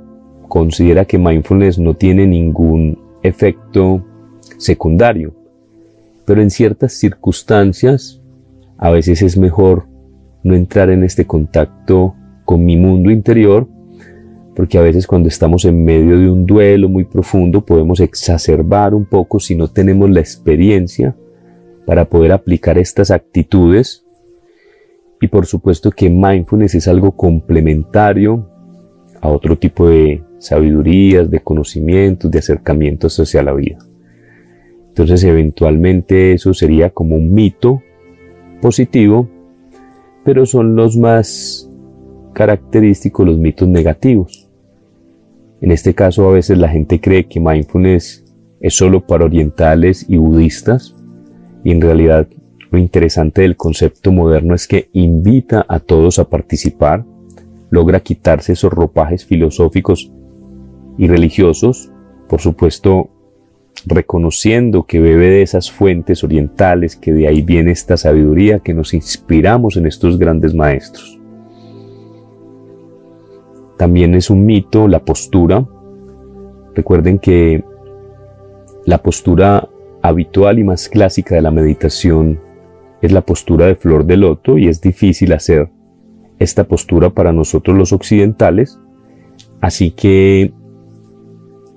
considera 0.48 1.06
que 1.06 1.18
mindfulness 1.18 1.80
no 1.80 1.96
tiene 1.96 2.28
ningún 2.28 3.00
efecto 3.24 4.06
secundario. 4.60 5.34
Pero 6.24 6.40
en 6.44 6.52
ciertas 6.52 6.94
circunstancias 6.94 8.22
a 8.78 8.92
veces 8.92 9.24
es 9.24 9.38
mejor 9.38 9.88
no 10.44 10.54
entrar 10.54 10.92
en 10.92 11.04
este 11.04 11.26
contacto 11.26 12.14
con 12.46 12.64
mi 12.64 12.78
mundo 12.78 13.10
interior 13.10 13.68
porque 14.56 14.78
a 14.78 14.82
veces 14.82 15.06
cuando 15.06 15.28
estamos 15.28 15.66
en 15.66 15.84
medio 15.84 16.18
de 16.18 16.30
un 16.30 16.46
duelo 16.46 16.88
muy 16.88 17.04
profundo 17.04 17.66
podemos 17.66 18.00
exacerbar 18.00 18.94
un 18.94 19.06
poco 19.06 19.40
si 19.40 19.56
no 19.56 19.68
tenemos 19.68 20.10
la 20.10 20.22
experiencia 20.22 21.16
para 21.86 22.06
poder 22.06 22.32
aplicar 22.32 22.78
estas 22.78 23.12
actitudes 23.12 24.06
y 25.22 25.28
por 25.28 25.46
supuesto 25.46 25.92
que 25.92 26.10
mindfulness 26.10 26.76
es 26.76 26.88
algo 26.88 27.12
complementario 27.12 28.50
a 29.22 29.30
otro 29.30 29.58
tipo 29.58 29.90
de 29.90 30.24
sabidurías, 30.40 31.30
de 31.30 31.40
conocimientos, 31.40 32.30
de 32.30 32.40
acercamientos 32.40 33.20
hacia 33.20 33.44
la 33.44 33.54
vida. 33.54 33.80
Entonces 34.90 35.24
eventualmente 35.24 36.34
eso 36.34 36.54
sería 36.54 36.92
como 36.92 37.16
un 37.16 37.34
mito 37.34 37.82
positivo, 38.62 39.28
pero 40.24 40.46
son 40.46 40.76
los 40.76 40.96
más 40.96 41.70
característicos 42.34 43.26
los 43.26 43.38
mitos 43.38 43.68
negativos. 43.68 44.45
En 45.66 45.72
este 45.72 45.96
caso 45.96 46.30
a 46.30 46.32
veces 46.32 46.60
la 46.60 46.70
gente 46.70 47.02
cree 47.02 47.26
que 47.26 47.40
mindfulness 47.40 48.24
es 48.62 48.76
solo 48.76 49.02
para 49.08 49.26
orientales 49.26 50.06
y 50.08 50.18
budistas 50.18 50.94
y 51.64 51.72
en 51.72 51.82
realidad 51.82 52.28
lo 52.70 52.78
interesante 52.78 53.42
del 53.42 53.58
concepto 53.58 54.12
moderno 54.12 54.54
es 54.54 54.68
que 54.68 54.90
invita 54.94 55.66
a 55.68 55.80
todos 55.80 56.20
a 56.20 56.30
participar, 56.30 57.04
logra 57.72 58.00
quitarse 58.02 58.54
esos 58.54 58.72
ropajes 58.72 59.26
filosóficos 59.26 60.12
y 61.00 61.08
religiosos, 61.08 61.92
por 62.30 62.42
supuesto 62.42 63.10
reconociendo 63.88 64.84
que 64.84 65.00
bebe 65.00 65.30
de 65.30 65.42
esas 65.42 65.72
fuentes 65.72 66.24
orientales, 66.24 66.96
que 66.96 67.12
de 67.12 67.28
ahí 67.28 67.42
viene 67.42 67.72
esta 67.72 67.98
sabiduría, 67.98 68.60
que 68.60 68.76
nos 68.76 68.94
inspiramos 68.94 69.78
en 69.78 69.88
estos 69.88 70.20
grandes 70.20 70.54
maestros. 70.54 71.15
También 73.78 74.16
es 74.16 74.30
un 74.30 74.46
mito 74.46 74.88
la 74.88 75.00
postura. 75.00 75.66
Recuerden 76.74 77.20
que 77.20 77.64
la 78.86 79.00
postura 79.00 79.68
habitual 80.02 80.60
y 80.60 80.64
más 80.64 80.88
clásica 80.90 81.36
de 81.36 81.42
la 81.42 81.52
meditación 81.52 82.40
es 83.02 83.12
la 83.12 83.22
postura 83.22 83.66
de 83.66 83.76
flor 83.76 84.06
de 84.06 84.18
loto 84.18 84.58
y 84.58 84.68
es 84.68 84.82
difícil 84.82 85.34
hacer 85.34 85.70
esta 86.40 86.66
postura 86.66 87.10
para 87.10 87.34
nosotros 87.34 87.78
los 87.78 87.94
occidentales. 87.94 88.80
Así 89.62 89.92
que 89.92 90.54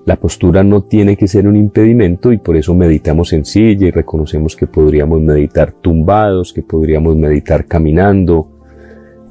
la 0.04 0.16
postura 0.16 0.64
no 0.64 0.84
tiene 0.84 1.16
que 1.16 1.28
ser 1.28 1.46
un 1.46 1.56
impedimento 1.56 2.32
y 2.32 2.38
por 2.38 2.56
eso 2.56 2.74
meditamos 2.74 3.32
en 3.32 3.44
silla 3.44 3.88
y 3.88 3.90
reconocemos 3.90 4.56
que 4.56 4.66
podríamos 4.66 5.20
meditar 5.20 5.72
tumbados, 5.72 6.52
que 6.52 6.62
podríamos 6.62 7.16
meditar 7.16 7.66
caminando. 7.66 8.57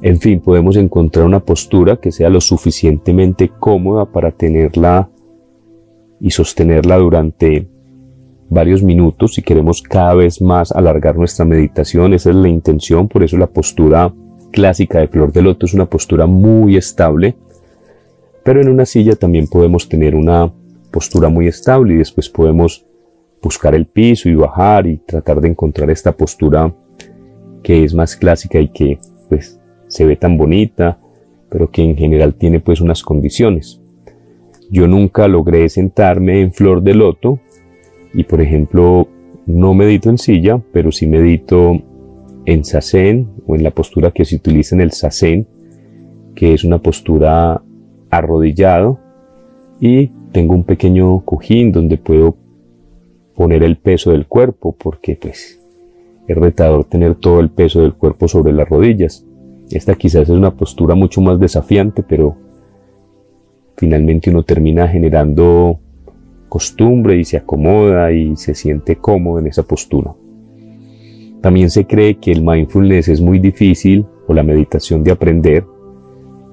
En 0.00 0.20
fin, 0.20 0.40
podemos 0.40 0.76
encontrar 0.76 1.26
una 1.26 1.40
postura 1.40 1.96
que 1.96 2.12
sea 2.12 2.28
lo 2.28 2.40
suficientemente 2.40 3.50
cómoda 3.58 4.04
para 4.04 4.30
tenerla 4.30 5.10
y 6.20 6.30
sostenerla 6.30 6.98
durante 6.98 7.68
varios 8.48 8.82
minutos 8.82 9.34
si 9.34 9.42
queremos 9.42 9.82
cada 9.82 10.14
vez 10.14 10.40
más 10.40 10.70
alargar 10.70 11.16
nuestra 11.16 11.44
meditación. 11.44 12.14
Esa 12.14 12.30
es 12.30 12.36
la 12.36 12.48
intención, 12.48 13.08
por 13.08 13.24
eso 13.24 13.36
la 13.36 13.48
postura 13.48 14.14
clásica 14.52 15.00
de 15.00 15.08
flor 15.08 15.32
de 15.32 15.42
loto 15.42 15.66
es 15.66 15.74
una 15.74 15.86
postura 15.86 16.26
muy 16.26 16.76
estable. 16.76 17.34
Pero 18.44 18.60
en 18.60 18.68
una 18.68 18.86
silla 18.86 19.16
también 19.16 19.48
podemos 19.48 19.88
tener 19.88 20.14
una 20.14 20.52
postura 20.92 21.28
muy 21.28 21.48
estable 21.48 21.94
y 21.94 21.98
después 21.98 22.28
podemos 22.28 22.86
buscar 23.42 23.74
el 23.74 23.86
piso 23.86 24.28
y 24.28 24.34
bajar 24.36 24.86
y 24.86 24.98
tratar 24.98 25.40
de 25.40 25.48
encontrar 25.48 25.90
esta 25.90 26.12
postura 26.12 26.72
que 27.62 27.84
es 27.84 27.94
más 27.94 28.16
clásica 28.16 28.60
y 28.60 28.68
que 28.68 28.98
pues 29.28 29.57
se 29.88 30.04
ve 30.06 30.16
tan 30.16 30.38
bonita, 30.38 30.98
pero 31.48 31.70
que 31.70 31.82
en 31.82 31.96
general 31.96 32.34
tiene 32.34 32.60
pues 32.60 32.80
unas 32.80 33.02
condiciones. 33.02 33.80
Yo 34.70 34.86
nunca 34.86 35.28
logré 35.28 35.68
sentarme 35.68 36.40
en 36.40 36.52
flor 36.52 36.82
de 36.82 36.94
loto 36.94 37.40
y 38.12 38.24
por 38.24 38.40
ejemplo, 38.40 39.08
no 39.46 39.74
medito 39.74 40.10
en 40.10 40.18
silla, 40.18 40.60
pero 40.72 40.92
sí 40.92 41.06
medito 41.06 41.80
en 42.44 42.64
sasen 42.64 43.28
o 43.46 43.54
en 43.54 43.62
la 43.62 43.70
postura 43.70 44.10
que 44.10 44.24
se 44.24 44.36
utiliza 44.36 44.74
en 44.74 44.82
el 44.82 44.92
sasen, 44.92 45.46
que 46.34 46.54
es 46.54 46.64
una 46.64 46.78
postura 46.78 47.62
arrodillado 48.10 48.98
y 49.80 50.08
tengo 50.32 50.54
un 50.54 50.64
pequeño 50.64 51.20
cojín 51.24 51.72
donde 51.72 51.96
puedo 51.96 52.36
poner 53.34 53.62
el 53.62 53.76
peso 53.76 54.10
del 54.10 54.26
cuerpo 54.26 54.74
porque 54.76 55.16
pues 55.16 55.60
es 56.26 56.36
retador 56.36 56.84
tener 56.84 57.14
todo 57.14 57.40
el 57.40 57.48
peso 57.48 57.80
del 57.82 57.94
cuerpo 57.94 58.28
sobre 58.28 58.52
las 58.52 58.68
rodillas. 58.68 59.24
Esta 59.70 59.94
quizás 59.94 60.22
es 60.22 60.30
una 60.30 60.54
postura 60.54 60.94
mucho 60.94 61.20
más 61.20 61.38
desafiante, 61.38 62.02
pero 62.02 62.36
finalmente 63.76 64.30
uno 64.30 64.42
termina 64.42 64.88
generando 64.88 65.78
costumbre 66.48 67.16
y 67.18 67.24
se 67.24 67.36
acomoda 67.36 68.10
y 68.12 68.36
se 68.36 68.54
siente 68.54 68.96
cómodo 68.96 69.38
en 69.38 69.46
esa 69.46 69.62
postura. 69.62 70.12
También 71.40 71.70
se 71.70 71.86
cree 71.86 72.16
que 72.16 72.32
el 72.32 72.42
mindfulness 72.42 73.08
es 73.08 73.20
muy 73.20 73.38
difícil 73.38 74.06
o 74.26 74.34
la 74.34 74.42
meditación 74.42 75.04
de 75.04 75.12
aprender 75.12 75.64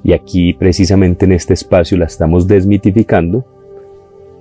y 0.03 0.13
aquí 0.13 0.53
precisamente 0.53 1.25
en 1.25 1.31
este 1.31 1.53
espacio 1.53 1.97
la 1.97 2.05
estamos 2.05 2.47
desmitificando. 2.47 3.45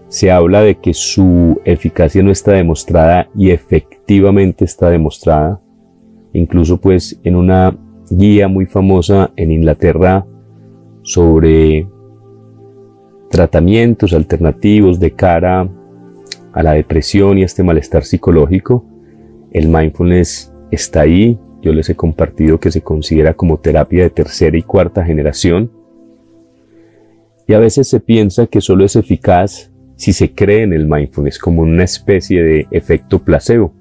Se 0.08 0.30
habla 0.30 0.60
de 0.60 0.74
que 0.74 0.92
su 0.92 1.60
eficacia 1.64 2.22
no 2.22 2.30
está 2.30 2.52
demostrada 2.52 3.28
y 3.34 3.50
efectivamente 3.50 4.66
está 4.66 4.90
demostrada. 4.90 5.60
Incluso 6.34 6.78
pues 6.78 7.18
en 7.24 7.37
una 7.37 7.74
guía 8.11 8.49
muy 8.49 8.67
famosa 8.67 9.33
en 9.37 9.53
Inglaterra 9.53 10.27
sobre 11.03 11.88
tratamientos 13.31 14.12
alternativos 14.12 15.01
de 15.01 15.11
cara 15.12 15.69
a 16.53 16.62
la 16.62 16.73
depresión 16.73 17.38
y 17.38 17.43
a 17.43 17.47
este 17.47 17.62
malestar 17.62 18.05
psicológico. 18.05 18.85
El 19.51 19.69
mindfulness 19.69 20.53
está 20.71 21.03
ahí 21.03 21.38
yo 21.64 21.73
les 21.73 21.88
he 21.88 21.97
compartido 21.97 22.61
que 22.61 22.71
se 22.71 22.83
considera 22.83 23.33
como 23.33 23.59
terapia 23.59 24.03
de 24.03 24.11
tercera 24.11 24.55
y 24.57 24.62
cuarta 24.62 25.03
generación. 25.03 25.73
Y 27.47 27.55
a 27.55 27.59
veces 27.59 27.88
se 27.88 28.01
piensa 28.01 28.47
que 28.47 28.61
solo 28.61 28.85
es 28.85 28.97
eficaz 28.97 29.73
si 29.97 30.12
se 30.12 30.35
cree 30.35 30.62
en 30.62 30.75
el 30.75 30.87
mindfulness 30.87 31.38
como 31.38 31.62
una 31.62 31.85
especie 31.85 32.43
de 32.43 32.67
efecto 32.71 33.25
placebo. 33.25 33.73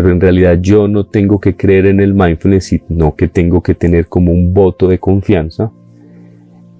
Pero 0.00 0.14
en 0.14 0.20
realidad 0.22 0.58
yo 0.62 0.88
no 0.88 1.04
tengo 1.04 1.38
que 1.40 1.56
creer 1.56 1.84
en 1.84 2.00
el 2.00 2.14
mindfulness, 2.14 2.64
sino 2.64 3.14
que 3.14 3.28
tengo 3.28 3.62
que 3.62 3.74
tener 3.74 4.06
como 4.06 4.32
un 4.32 4.54
voto 4.54 4.88
de 4.88 4.98
confianza 4.98 5.70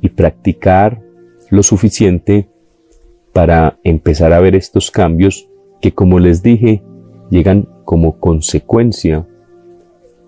y 0.01 0.09
practicar 0.09 1.03
lo 1.51 1.63
suficiente 1.63 2.49
para 3.35 3.79
empezar 3.85 4.33
a 4.33 4.41
ver 4.41 4.55
estos 4.55 4.91
cambios 4.91 5.51
que 5.83 5.93
como 5.93 6.19
les 6.19 6.43
dije 6.43 6.83
llegan 7.29 7.69
como 7.85 8.19
consecuencia 8.19 9.29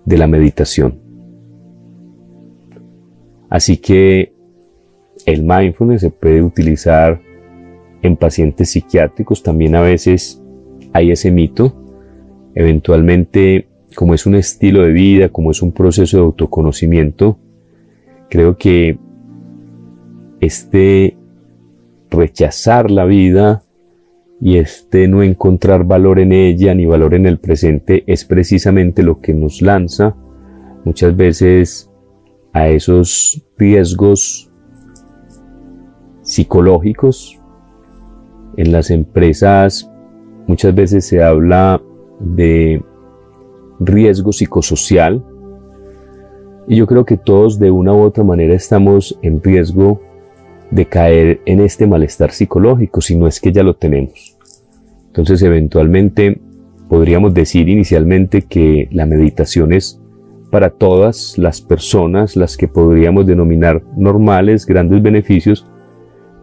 de 0.05 0.19
la 0.19 0.27
meditación. 0.27 1.01
Así 3.49 3.79
que 3.79 4.35
el 5.25 5.45
mindfulness 5.45 6.03
se 6.03 6.11
puede 6.11 6.43
utilizar 6.43 7.23
en 8.03 8.19
pacientes 8.19 8.69
psiquiátricos, 8.69 9.43
también 9.43 9.77
a 9.77 9.81
veces 9.81 10.43
hay 10.93 11.11
ese 11.11 11.31
mito. 11.31 11.82
Eventualmente, 12.55 13.69
como 13.95 14.15
es 14.15 14.27
un 14.27 14.35
estilo 14.35 14.83
de 14.83 14.93
vida, 14.93 15.29
como 15.31 15.51
es 15.51 15.63
un 15.63 15.73
proceso 15.73 16.17
de 16.17 16.23
autoconocimiento, 16.25 17.39
creo 18.29 18.57
que 18.57 18.99
este 20.41 21.17
rechazar 22.11 22.91
la 22.91 23.05
vida 23.05 23.63
y 24.41 24.57
este 24.57 25.07
no 25.09 25.23
encontrar 25.23 25.85
valor 25.85 26.19
en 26.19 26.33
ella 26.33 26.75
ni 26.75 26.85
valor 26.85 27.15
en 27.15 27.27
el 27.27 27.39
presente 27.39 28.03
es 28.07 28.25
precisamente 28.25 29.03
lo 29.03 29.21
que 29.21 29.35
nos 29.35 29.63
lanza 29.63 30.17
muchas 30.85 31.17
veces 31.17 31.91
a 32.53 32.69
esos 32.69 33.43
riesgos 33.57 34.51
psicológicos. 36.23 37.41
En 38.57 38.73
las 38.73 38.91
empresas 38.91 39.91
muchas 40.47 40.75
veces 40.75 41.07
se 41.07 41.23
habla 41.23 41.81
de 42.23 42.83
riesgo 43.81 44.33
psicosocial 44.33 45.23
y 46.69 46.77
yo 46.77 46.87
creo 46.87 47.05
que 47.05 47.17
todos 47.17 47.59
de 47.59 47.71
una 47.71 47.93
u 47.93 48.03
otra 48.03 48.25
manera 48.25 48.55
estamos 48.55 49.19
en 49.23 49.43
riesgo 49.43 50.01
de 50.71 50.87
caer 50.87 51.41
en 51.45 51.61
este 51.61 51.87
malestar 51.87 52.31
psicológico, 52.31 53.01
si 53.01 53.17
no 53.17 53.27
es 53.27 53.41
que 53.41 53.53
ya 53.53 53.63
lo 53.63 53.75
tenemos. 53.75 54.39
Entonces, 55.09 55.43
eventualmente, 55.43 56.41
podríamos 56.89 57.35
decir 57.35 57.69
inicialmente 57.69 58.43
que 58.43 58.89
la 58.91 59.05
meditación 59.05 59.73
es 59.73 60.01
para 60.51 60.71
todas 60.71 61.37
las 61.37 61.61
personas, 61.61 62.37
las 62.37 62.57
que 62.57 62.69
podríamos 62.69 63.27
denominar 63.27 63.83
normales, 63.97 64.65
grandes 64.65 65.03
beneficios, 65.03 65.67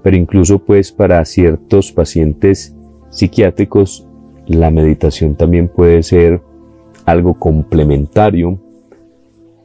pero 0.03 0.17
incluso 0.17 0.59
pues 0.59 0.91
para 0.91 1.23
ciertos 1.25 1.91
pacientes 1.91 2.75
psiquiátricos, 3.09 4.07
la 4.55 4.71
meditación 4.71 5.35
también 5.35 5.67
puede 5.67 6.03
ser 6.03 6.41
algo 7.05 7.35
complementario 7.35 8.59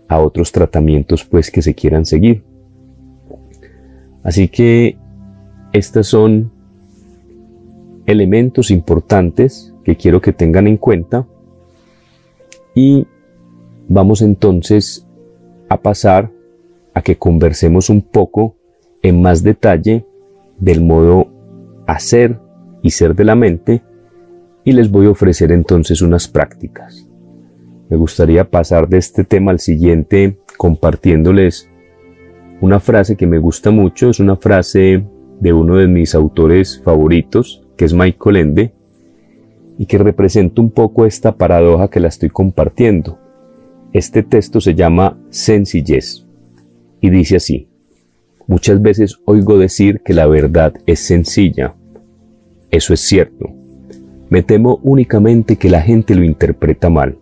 a 0.08 0.18
otros 0.18 0.52
tratamientos 0.52 1.24
pues 1.24 1.50
que 1.50 1.62
se 1.62 1.74
quieran 1.74 2.06
seguir. 2.06 2.44
Así 4.22 4.48
que 4.48 4.96
estos 5.72 6.06
son 6.06 6.50
elementos 8.06 8.70
importantes 8.70 9.74
que 9.84 9.96
quiero 9.96 10.20
que 10.20 10.32
tengan 10.32 10.66
en 10.66 10.76
cuenta 10.76 11.26
y 12.74 13.06
vamos 13.88 14.22
entonces 14.22 15.06
a 15.68 15.78
pasar 15.78 16.30
a 16.94 17.02
que 17.02 17.16
conversemos 17.16 17.90
un 17.90 18.02
poco 18.02 18.56
en 19.02 19.20
más 19.20 19.42
detalle 19.42 20.06
del 20.58 20.82
modo 20.82 21.28
hacer 21.86 22.38
y 22.82 22.90
ser 22.90 23.14
de 23.14 23.24
la 23.24 23.34
mente 23.34 23.82
y 24.64 24.72
les 24.72 24.90
voy 24.90 25.06
a 25.06 25.10
ofrecer 25.10 25.52
entonces 25.52 26.02
unas 26.02 26.28
prácticas. 26.28 27.08
Me 27.88 27.96
gustaría 27.96 28.48
pasar 28.50 28.88
de 28.88 28.98
este 28.98 29.24
tema 29.24 29.50
al 29.50 29.60
siguiente 29.60 30.38
compartiéndoles 30.56 31.68
una 32.64 32.80
frase 32.80 33.16
que 33.16 33.26
me 33.26 33.38
gusta 33.38 33.70
mucho 33.70 34.08
es 34.08 34.20
una 34.20 34.36
frase 34.36 35.04
de 35.38 35.52
uno 35.52 35.76
de 35.76 35.86
mis 35.86 36.14
autores 36.14 36.80
favoritos, 36.82 37.62
que 37.76 37.84
es 37.84 37.92
Michael 37.92 38.36
Ende, 38.36 38.72
y 39.76 39.84
que 39.84 39.98
representa 39.98 40.62
un 40.62 40.70
poco 40.70 41.04
esta 41.04 41.36
paradoja 41.36 41.88
que 41.88 42.00
la 42.00 42.08
estoy 42.08 42.30
compartiendo. 42.30 43.18
Este 43.92 44.22
texto 44.22 44.62
se 44.62 44.74
llama 44.74 45.18
Sencillez 45.30 46.24
y 47.02 47.10
dice 47.10 47.36
así, 47.36 47.68
muchas 48.46 48.80
veces 48.80 49.18
oigo 49.26 49.58
decir 49.58 50.00
que 50.02 50.14
la 50.14 50.26
verdad 50.26 50.72
es 50.86 51.00
sencilla. 51.00 51.74
Eso 52.70 52.94
es 52.94 53.00
cierto. 53.00 53.52
Me 54.34 54.42
temo 54.42 54.80
únicamente 54.82 55.54
que 55.54 55.70
la 55.70 55.80
gente 55.80 56.16
lo 56.16 56.24
interpreta 56.24 56.90
mal. 56.90 57.16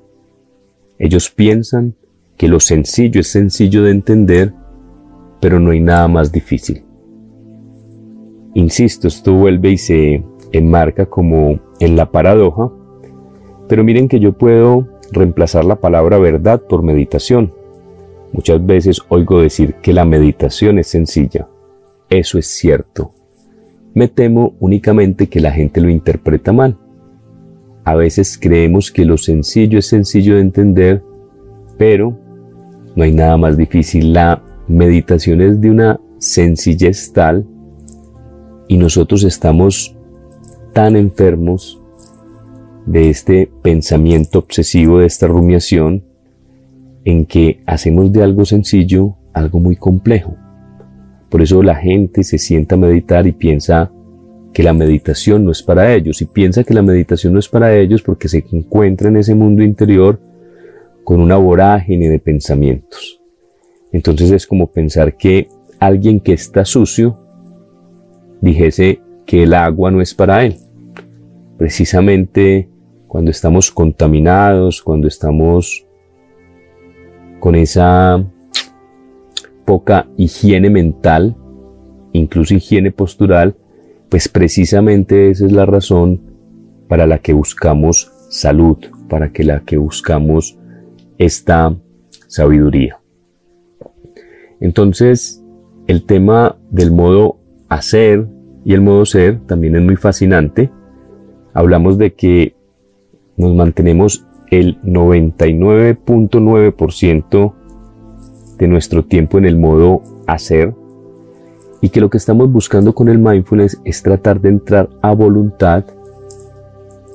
Ellos 0.98 1.28
piensan 1.28 1.94
que 2.38 2.48
lo 2.48 2.58
sencillo 2.58 3.20
es 3.20 3.26
sencillo 3.26 3.82
de 3.82 3.90
entender 3.90 4.54
pero 5.38 5.60
no 5.60 5.72
hay 5.72 5.80
nada 5.80 6.08
más 6.08 6.32
difícil. 6.32 6.84
Insisto, 8.54 9.08
esto 9.08 9.34
vuelve 9.34 9.72
y 9.72 9.76
se 9.76 10.24
enmarca 10.52 11.04
como 11.04 11.60
en 11.80 11.96
la 11.96 12.10
paradoja, 12.10 12.72
pero 13.68 13.84
miren 13.84 14.08
que 14.08 14.18
yo 14.18 14.32
puedo 14.32 14.88
reemplazar 15.10 15.66
la 15.66 15.76
palabra 15.76 16.16
verdad 16.16 16.62
por 16.62 16.82
meditación. 16.82 17.52
Muchas 18.32 18.64
veces 18.64 19.02
oigo 19.10 19.42
decir 19.42 19.74
que 19.82 19.92
la 19.92 20.06
meditación 20.06 20.78
es 20.78 20.86
sencilla. 20.86 21.46
Eso 22.08 22.38
es 22.38 22.46
cierto. 22.46 23.12
Me 23.92 24.08
temo 24.08 24.54
únicamente 24.60 25.26
que 25.26 25.40
la 25.40 25.50
gente 25.50 25.82
lo 25.82 25.90
interpreta 25.90 26.54
mal. 26.54 26.78
A 27.84 27.94
veces 27.94 28.38
creemos 28.40 28.90
que 28.90 29.04
lo 29.04 29.18
sencillo 29.18 29.78
es 29.78 29.88
sencillo 29.88 30.36
de 30.36 30.42
entender, 30.42 31.02
pero 31.78 32.16
no 32.94 33.04
hay 33.04 33.12
nada 33.12 33.36
más 33.36 33.56
difícil. 33.56 34.12
La 34.12 34.42
meditaciones 34.68 35.60
de 35.60 35.70
una 35.70 36.00
sencillez 36.18 37.12
tal 37.12 37.46
y 38.68 38.76
nosotros 38.76 39.24
estamos 39.24 39.96
tan 40.72 40.96
enfermos 40.96 41.80
de 42.86 43.10
este 43.10 43.50
pensamiento 43.62 44.38
obsesivo, 44.38 45.00
de 45.00 45.06
esta 45.06 45.26
rumiación, 45.26 46.04
en 47.04 47.26
que 47.26 47.62
hacemos 47.66 48.12
de 48.12 48.22
algo 48.22 48.44
sencillo 48.44 49.16
algo 49.32 49.60
muy 49.60 49.76
complejo. 49.76 50.36
Por 51.28 51.42
eso 51.42 51.62
la 51.62 51.76
gente 51.76 52.22
se 52.22 52.38
sienta 52.38 52.74
a 52.74 52.78
meditar 52.78 53.26
y 53.26 53.32
piensa 53.32 53.90
que 54.52 54.62
la 54.62 54.72
meditación 54.72 55.44
no 55.44 55.50
es 55.50 55.62
para 55.62 55.94
ellos 55.94 56.20
y 56.20 56.26
piensa 56.26 56.64
que 56.64 56.74
la 56.74 56.82
meditación 56.82 57.32
no 57.32 57.38
es 57.38 57.48
para 57.48 57.74
ellos 57.76 58.02
porque 58.02 58.28
se 58.28 58.44
encuentra 58.52 59.08
en 59.08 59.16
ese 59.16 59.34
mundo 59.34 59.62
interior 59.62 60.20
con 61.04 61.20
una 61.20 61.36
vorágine 61.36 62.08
de 62.08 62.18
pensamientos. 62.18 63.20
Entonces 63.92 64.30
es 64.30 64.46
como 64.46 64.68
pensar 64.68 65.16
que 65.16 65.48
alguien 65.78 66.20
que 66.20 66.32
está 66.32 66.64
sucio 66.64 67.18
dijese 68.40 69.00
que 69.26 69.44
el 69.44 69.54
agua 69.54 69.90
no 69.90 70.00
es 70.00 70.14
para 70.14 70.44
él. 70.44 70.56
Precisamente 71.56 72.68
cuando 73.06 73.30
estamos 73.30 73.70
contaminados, 73.70 74.82
cuando 74.82 75.08
estamos 75.08 75.86
con 77.40 77.54
esa 77.54 78.24
poca 79.64 80.08
higiene 80.16 80.70
mental, 80.70 81.36
incluso 82.12 82.54
higiene 82.54 82.90
postural, 82.90 83.56
pues 84.12 84.28
precisamente 84.28 85.30
esa 85.30 85.46
es 85.46 85.52
la 85.52 85.64
razón 85.64 86.20
para 86.86 87.06
la 87.06 87.20
que 87.20 87.32
buscamos 87.32 88.12
salud, 88.28 88.76
para 89.08 89.32
que 89.32 89.42
la 89.42 89.60
que 89.60 89.78
buscamos 89.78 90.58
esta 91.16 91.74
sabiduría. 92.26 93.00
Entonces, 94.60 95.42
el 95.86 96.04
tema 96.04 96.58
del 96.70 96.92
modo 96.92 97.38
hacer 97.70 98.28
y 98.66 98.74
el 98.74 98.82
modo 98.82 99.06
ser 99.06 99.40
también 99.46 99.76
es 99.76 99.82
muy 99.82 99.96
fascinante. 99.96 100.70
Hablamos 101.54 101.96
de 101.96 102.12
que 102.12 102.54
nos 103.38 103.54
mantenemos 103.54 104.26
el 104.50 104.78
99.9% 104.82 107.54
de 108.58 108.68
nuestro 108.68 109.06
tiempo 109.06 109.38
en 109.38 109.46
el 109.46 109.58
modo 109.58 110.02
hacer 110.26 110.74
y 111.82 111.90
que 111.90 112.00
lo 112.00 112.08
que 112.08 112.16
estamos 112.16 112.50
buscando 112.50 112.94
con 112.94 113.10
el 113.10 113.18
mindfulness 113.18 113.78
es 113.84 114.02
tratar 114.02 114.40
de 114.40 114.48
entrar 114.48 114.88
a 115.02 115.12
voluntad 115.12 115.84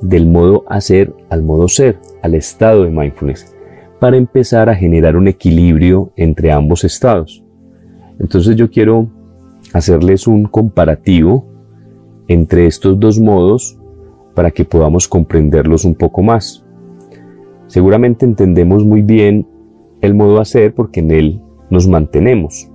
del 0.01 0.27
modo 0.27 0.63
hacer 0.67 1.15
al 1.29 1.41
modo 1.41 1.67
ser, 1.67 1.97
al 2.21 2.35
estado 2.35 2.83
de 2.83 2.91
mindfulness 2.91 3.55
para 3.99 4.17
empezar 4.17 4.69
a 4.69 4.75
generar 4.75 5.15
un 5.15 5.27
equilibrio 5.27 6.11
entre 6.15 6.51
ambos 6.51 6.83
estados. 6.83 7.43
Entonces 8.19 8.55
yo 8.55 8.69
quiero 8.69 9.09
hacerles 9.73 10.27
un 10.27 10.43
comparativo 10.45 11.47
entre 12.27 12.67
estos 12.67 12.99
dos 12.99 13.19
modos 13.19 13.79
para 14.35 14.51
que 14.51 14.65
podamos 14.65 15.07
comprenderlos 15.07 15.83
un 15.83 15.95
poco 15.95 16.21
más. 16.21 16.63
Seguramente 17.67 18.25
entendemos 18.25 18.85
muy 18.85 19.01
bien 19.01 19.47
el 20.01 20.13
modo 20.13 20.39
hacer 20.39 20.75
porque 20.75 20.99
en 20.99 21.11
él 21.11 21.41
nos 21.69 21.87
mantenemos, 21.87 22.69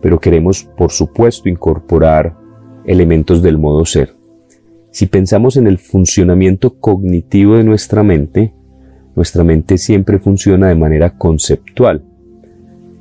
pero 0.00 0.18
queremos 0.18 0.64
por 0.64 0.90
supuesto 0.90 1.48
incorporar 1.48 2.36
elementos 2.84 3.42
del 3.42 3.58
modo 3.58 3.84
ser. 3.84 4.14
Si 4.90 5.06
pensamos 5.06 5.56
en 5.56 5.66
el 5.66 5.78
funcionamiento 5.78 6.74
cognitivo 6.78 7.56
de 7.56 7.64
nuestra 7.64 8.02
mente, 8.02 8.52
nuestra 9.14 9.44
mente 9.44 9.78
siempre 9.78 10.18
funciona 10.18 10.68
de 10.68 10.74
manera 10.74 11.16
conceptual. 11.16 12.02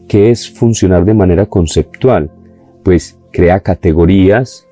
¿Qué 0.07 0.31
es 0.31 0.49
funcionar 0.49 1.05
de 1.05 1.13
manera 1.13 1.45
conceptual? 1.45 2.31
Pues 2.83 3.17
crea 3.31 3.59
categorías, 3.61 4.67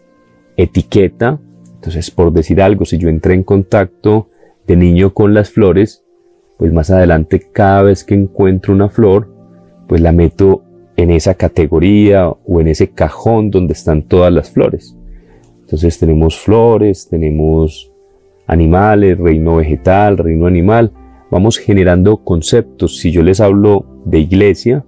etiqueta. 0.57 1.39
Entonces, 1.75 2.11
por 2.11 2.33
decir 2.33 2.61
algo, 2.61 2.85
si 2.85 2.97
yo 2.97 3.09
entré 3.09 3.33
en 3.33 3.43
contacto 3.43 4.29
de 4.65 4.75
niño 4.75 5.13
con 5.13 5.33
las 5.33 5.49
flores, 5.49 6.03
pues 6.57 6.73
más 6.73 6.89
adelante 6.89 7.47
cada 7.51 7.83
vez 7.83 8.03
que 8.03 8.15
encuentro 8.15 8.73
una 8.73 8.89
flor, 8.89 9.31
pues 9.87 10.01
la 10.01 10.11
meto 10.11 10.63
en 10.97 11.11
esa 11.11 11.35
categoría 11.35 12.27
o 12.27 12.59
en 12.59 12.67
ese 12.67 12.89
cajón 12.89 13.51
donde 13.51 13.73
están 13.73 14.01
todas 14.01 14.33
las 14.33 14.49
flores. 14.49 14.97
Entonces 15.61 15.99
tenemos 15.99 16.39
flores, 16.39 17.07
tenemos 17.07 17.91
animales, 18.47 19.17
reino 19.19 19.57
vegetal, 19.57 20.17
reino 20.17 20.47
animal. 20.47 20.91
Vamos 21.29 21.57
generando 21.57 22.17
conceptos. 22.23 22.97
Si 22.97 23.11
yo 23.11 23.21
les 23.21 23.39
hablo 23.39 23.85
de 24.05 24.19
iglesia, 24.19 24.85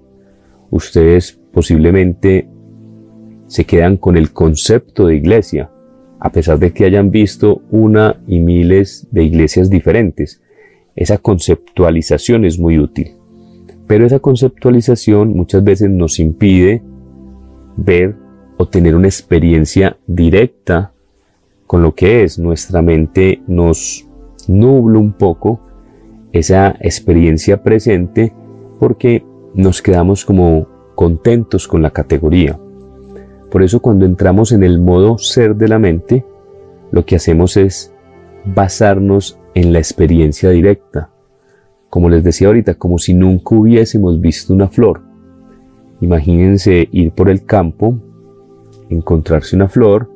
ustedes 0.71 1.39
posiblemente 1.53 2.49
se 3.47 3.65
quedan 3.65 3.97
con 3.97 4.17
el 4.17 4.31
concepto 4.31 5.07
de 5.07 5.15
iglesia, 5.15 5.69
a 6.19 6.31
pesar 6.31 6.57
de 6.59 6.71
que 6.71 6.85
hayan 6.85 7.11
visto 7.11 7.61
una 7.71 8.21
y 8.27 8.39
miles 8.39 9.07
de 9.11 9.23
iglesias 9.23 9.69
diferentes. 9.69 10.41
Esa 10.95 11.17
conceptualización 11.17 12.45
es 12.45 12.57
muy 12.57 12.79
útil. 12.79 13.18
Pero 13.89 14.05
esa 14.05 14.19
conceptualización 14.19 15.35
muchas 15.35 15.63
veces 15.63 15.89
nos 15.89 16.19
impide 16.19 16.83
ver 17.75 18.15
o 18.57 18.67
tener 18.67 18.95
una 18.95 19.07
experiencia 19.07 19.97
directa 20.05 20.91
con 21.65 21.81
lo 21.81 21.95
que 21.95 22.21
es. 22.21 22.37
Nuestra 22.37 22.83
mente 22.83 23.41
nos 23.47 24.07
nubla 24.47 24.99
un 24.99 25.13
poco 25.13 25.61
esa 26.31 26.75
experiencia 26.81 27.63
presente 27.63 28.31
porque 28.79 29.25
nos 29.55 29.81
quedamos 29.81 30.23
como 30.23 30.67
contentos 30.93 31.67
con 31.67 31.81
la 31.81 31.89
categoría. 31.89 32.59
Por 33.49 33.63
eso 33.63 33.81
cuando 33.81 34.05
entramos 34.05 34.51
en 34.51 34.61
el 34.61 34.79
modo 34.79 35.17
ser 35.17 35.55
de 35.55 35.67
la 35.67 35.79
mente, 35.79 36.23
lo 36.91 37.07
que 37.07 37.15
hacemos 37.15 37.57
es 37.57 37.91
basarnos 38.45 39.39
en 39.55 39.73
la 39.73 39.79
experiencia 39.79 40.51
directa. 40.51 41.09
Como 41.89 42.09
les 42.09 42.23
decía 42.23 42.47
ahorita, 42.47 42.75
como 42.75 42.97
si 42.97 43.13
nunca 43.13 43.55
hubiésemos 43.55 44.21
visto 44.21 44.53
una 44.53 44.67
flor. 44.67 45.01
Imagínense 46.01 46.87
ir 46.91 47.11
por 47.11 47.29
el 47.29 47.45
campo, 47.45 47.97
encontrarse 48.89 49.55
una 49.55 49.67
flor 49.67 50.11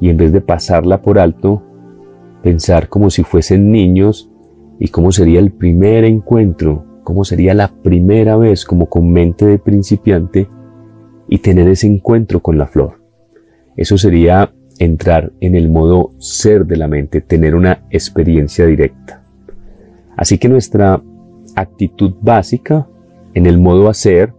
y 0.00 0.08
en 0.10 0.16
vez 0.16 0.32
de 0.32 0.40
pasarla 0.40 1.02
por 1.02 1.18
alto, 1.18 1.62
pensar 2.42 2.88
como 2.88 3.10
si 3.10 3.22
fuesen 3.22 3.70
niños 3.70 4.30
y 4.78 4.88
cómo 4.88 5.12
sería 5.12 5.40
el 5.40 5.52
primer 5.52 6.04
encuentro, 6.04 6.84
cómo 7.02 7.24
sería 7.24 7.54
la 7.54 7.68
primera 7.68 8.36
vez 8.36 8.64
como 8.64 8.86
con 8.86 9.10
mente 9.10 9.46
de 9.46 9.58
principiante 9.58 10.48
y 11.28 11.38
tener 11.38 11.68
ese 11.68 11.86
encuentro 11.86 12.40
con 12.40 12.58
la 12.58 12.66
flor. 12.66 13.02
Eso 13.76 13.98
sería 13.98 14.52
entrar 14.78 15.32
en 15.40 15.54
el 15.54 15.68
modo 15.68 16.10
ser 16.18 16.66
de 16.66 16.76
la 16.76 16.88
mente, 16.88 17.20
tener 17.20 17.54
una 17.54 17.86
experiencia 17.90 18.66
directa. 18.66 19.22
Así 20.16 20.38
que 20.38 20.48
nuestra 20.48 21.02
actitud 21.54 22.14
básica 22.20 22.88
en 23.34 23.46
el 23.46 23.58
modo 23.58 23.88
hacer 23.88 24.32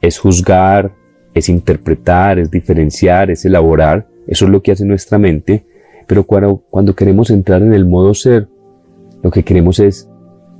es 0.00 0.18
juzgar, 0.18 0.94
es 1.34 1.48
interpretar, 1.48 2.38
es 2.38 2.50
diferenciar, 2.50 3.30
es 3.30 3.44
elaborar, 3.44 4.08
eso 4.26 4.46
es 4.46 4.50
lo 4.50 4.62
que 4.62 4.72
hace 4.72 4.84
nuestra 4.84 5.18
mente, 5.18 5.66
pero 6.06 6.24
cuando, 6.24 6.94
queremos 6.94 7.30
entrar 7.30 7.62
en 7.62 7.74
el 7.74 7.86
modo 7.86 8.14
ser, 8.14 8.48
lo 9.22 9.30
que 9.30 9.42
queremos 9.42 9.80
es 9.80 10.08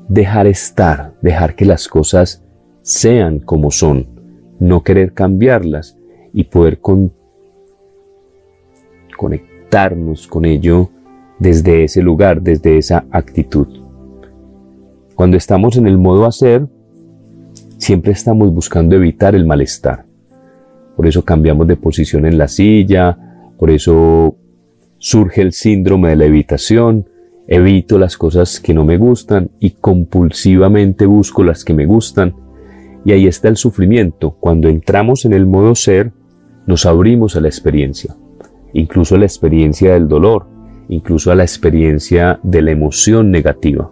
dejar 0.08 0.46
estar, 0.46 1.14
dejar 1.22 1.54
que 1.54 1.64
las 1.64 1.86
cosas 1.86 2.44
sean 2.82 3.38
como 3.38 3.70
son, 3.70 4.08
no 4.58 4.82
querer 4.82 5.12
cambiarlas 5.12 5.96
y 6.32 6.44
poder 6.44 6.80
con, 6.80 7.12
conectarnos 9.16 10.26
con 10.26 10.44
ello 10.44 10.90
desde 11.38 11.84
ese 11.84 12.02
lugar, 12.02 12.42
desde 12.42 12.78
esa 12.78 13.06
actitud. 13.10 13.85
Cuando 15.16 15.36
estamos 15.36 15.76
en 15.76 15.88
el 15.88 15.98
modo 15.98 16.26
hacer, 16.26 16.68
siempre 17.78 18.12
estamos 18.12 18.54
buscando 18.54 18.94
evitar 18.94 19.34
el 19.34 19.44
malestar. 19.44 20.04
Por 20.94 21.08
eso 21.08 21.24
cambiamos 21.24 21.66
de 21.66 21.76
posición 21.76 22.24
en 22.24 22.38
la 22.38 22.46
silla, 22.46 23.18
por 23.58 23.70
eso 23.70 24.36
surge 24.98 25.42
el 25.42 25.52
síndrome 25.52 26.10
de 26.10 26.16
la 26.16 26.26
evitación, 26.26 27.08
evito 27.48 27.98
las 27.98 28.16
cosas 28.16 28.60
que 28.60 28.74
no 28.74 28.84
me 28.84 28.96
gustan 28.96 29.50
y 29.58 29.70
compulsivamente 29.70 31.06
busco 31.06 31.42
las 31.42 31.64
que 31.64 31.74
me 31.74 31.86
gustan. 31.86 32.36
Y 33.04 33.10
ahí 33.10 33.26
está 33.26 33.48
el 33.48 33.56
sufrimiento. 33.56 34.36
Cuando 34.38 34.68
entramos 34.68 35.24
en 35.24 35.32
el 35.32 35.46
modo 35.46 35.74
ser, 35.74 36.12
nos 36.66 36.86
abrimos 36.86 37.34
a 37.34 37.40
la 37.40 37.48
experiencia 37.48 38.14
incluso 38.76 39.14
a 39.14 39.18
la 39.18 39.24
experiencia 39.24 39.94
del 39.94 40.06
dolor, 40.06 40.46
incluso 40.88 41.32
a 41.32 41.34
la 41.34 41.44
experiencia 41.44 42.38
de 42.42 42.60
la 42.60 42.72
emoción 42.72 43.30
negativa. 43.30 43.90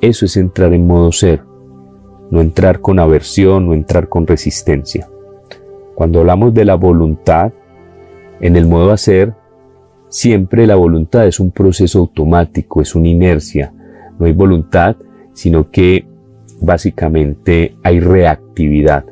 Eso 0.00 0.26
es 0.26 0.36
entrar 0.36 0.72
en 0.74 0.86
modo 0.86 1.10
ser, 1.12 1.42
no 2.30 2.40
entrar 2.40 2.80
con 2.80 2.98
aversión, 2.98 3.66
no 3.66 3.74
entrar 3.74 4.08
con 4.08 4.26
resistencia. 4.26 5.08
Cuando 5.94 6.20
hablamos 6.20 6.52
de 6.52 6.64
la 6.64 6.74
voluntad, 6.74 7.52
en 8.40 8.56
el 8.56 8.66
modo 8.66 8.92
hacer, 8.92 9.34
siempre 10.08 10.66
la 10.66 10.74
voluntad 10.74 11.26
es 11.26 11.40
un 11.40 11.50
proceso 11.50 12.00
automático, 12.00 12.82
es 12.82 12.94
una 12.94 13.08
inercia. 13.08 13.72
No 14.18 14.26
hay 14.26 14.32
voluntad, 14.32 14.96
sino 15.32 15.70
que 15.70 16.06
básicamente 16.60 17.76
hay 17.82 18.00
reactividad. 18.00 19.04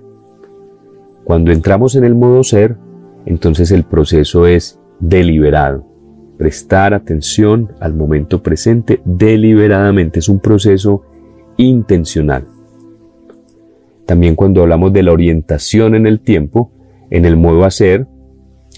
Cuando 1.24 1.52
entramos 1.52 1.96
en 1.96 2.04
el 2.04 2.14
modo 2.14 2.44
ser, 2.44 2.76
entonces 3.24 3.70
el 3.70 3.84
proceso 3.84 4.46
es 4.46 4.78
deliberado. 5.00 5.93
Prestar 6.38 6.94
atención 6.94 7.72
al 7.80 7.94
momento 7.94 8.42
presente 8.42 9.00
deliberadamente 9.04 10.18
es 10.18 10.28
un 10.28 10.40
proceso 10.40 11.04
intencional. 11.56 12.46
También 14.06 14.34
cuando 14.34 14.62
hablamos 14.62 14.92
de 14.92 15.02
la 15.02 15.12
orientación 15.12 15.94
en 15.94 16.06
el 16.06 16.20
tiempo, 16.20 16.72
en 17.10 17.24
el 17.24 17.36
modo 17.36 17.64
hacer, 17.64 18.06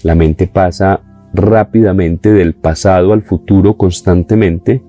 la 0.03 0.15
mente 0.15 0.47
pasa 0.47 1.01
rápidamente 1.33 2.31
del 2.31 2.53
pasado 2.53 3.13
al 3.13 3.23
futuro 3.23 3.75
constantemente 3.75 4.83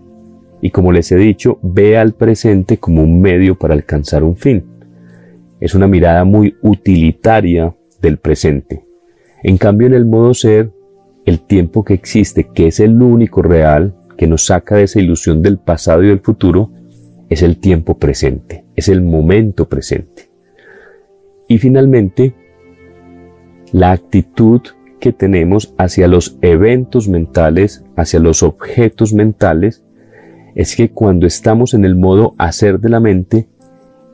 y 0.61 0.71
como 0.71 0.93
les 0.93 1.11
he 1.13 1.17
dicho, 1.17 1.59
ve 1.63 1.97
al 1.97 2.15
presente 2.15 2.79
como 2.79 3.03
un 3.03 3.21
medio 3.21 3.57
para 3.57 3.75
alcanzar 3.75 4.25
un 4.25 4.37
fin. 4.37 4.65
Es 5.61 5.75
una 5.75 5.87
mirada 5.87 6.25
muy 6.25 6.57
utilitaria 6.63 7.75
del 8.01 8.19
presente. 8.19 8.85
En 9.43 9.57
cambio, 9.57 9.87
en 9.87 9.95
el 9.95 10.07
modo 10.07 10.35
ser, 10.35 10.71
el 11.29 11.41
tiempo 11.41 11.85
que 11.85 11.95
existe, 11.95 12.49
que 12.55 12.69
es 12.69 12.81
el 12.81 13.01
único 13.03 13.43
real, 13.43 13.95
que 14.17 14.27
nos 14.27 14.47
saca 14.47 14.77
de 14.77 14.85
esa 14.85 15.01
ilusión 15.01 15.43
del 15.43 15.59
pasado 15.59 16.03
y 16.03 16.09
del 16.09 16.21
futuro, 16.21 16.71
es 17.29 17.43
el 17.43 17.59
tiempo 17.59 17.99
presente, 17.99 18.65
es 18.75 18.89
el 18.89 19.03
momento 19.03 19.69
presente. 19.69 20.31
Y 21.47 21.59
finalmente, 21.59 22.35
la 23.73 23.93
actitud 23.93 24.63
que 25.01 25.13
tenemos 25.13 25.75
hacia 25.79 26.09
los 26.09 26.39
eventos 26.43 27.09
mentales, 27.09 27.85
hacia 27.97 28.19
los 28.19 28.43
objetos 28.43 29.15
mentales, 29.15 29.85
es 30.55 30.75
que 30.75 30.91
cuando 30.91 31.27
estamos 31.27 31.75
en 31.75 31.85
el 31.85 31.95
modo 31.95 32.35
hacer 32.39 32.81
de 32.81 32.89
la 32.89 33.01
mente, 33.01 33.49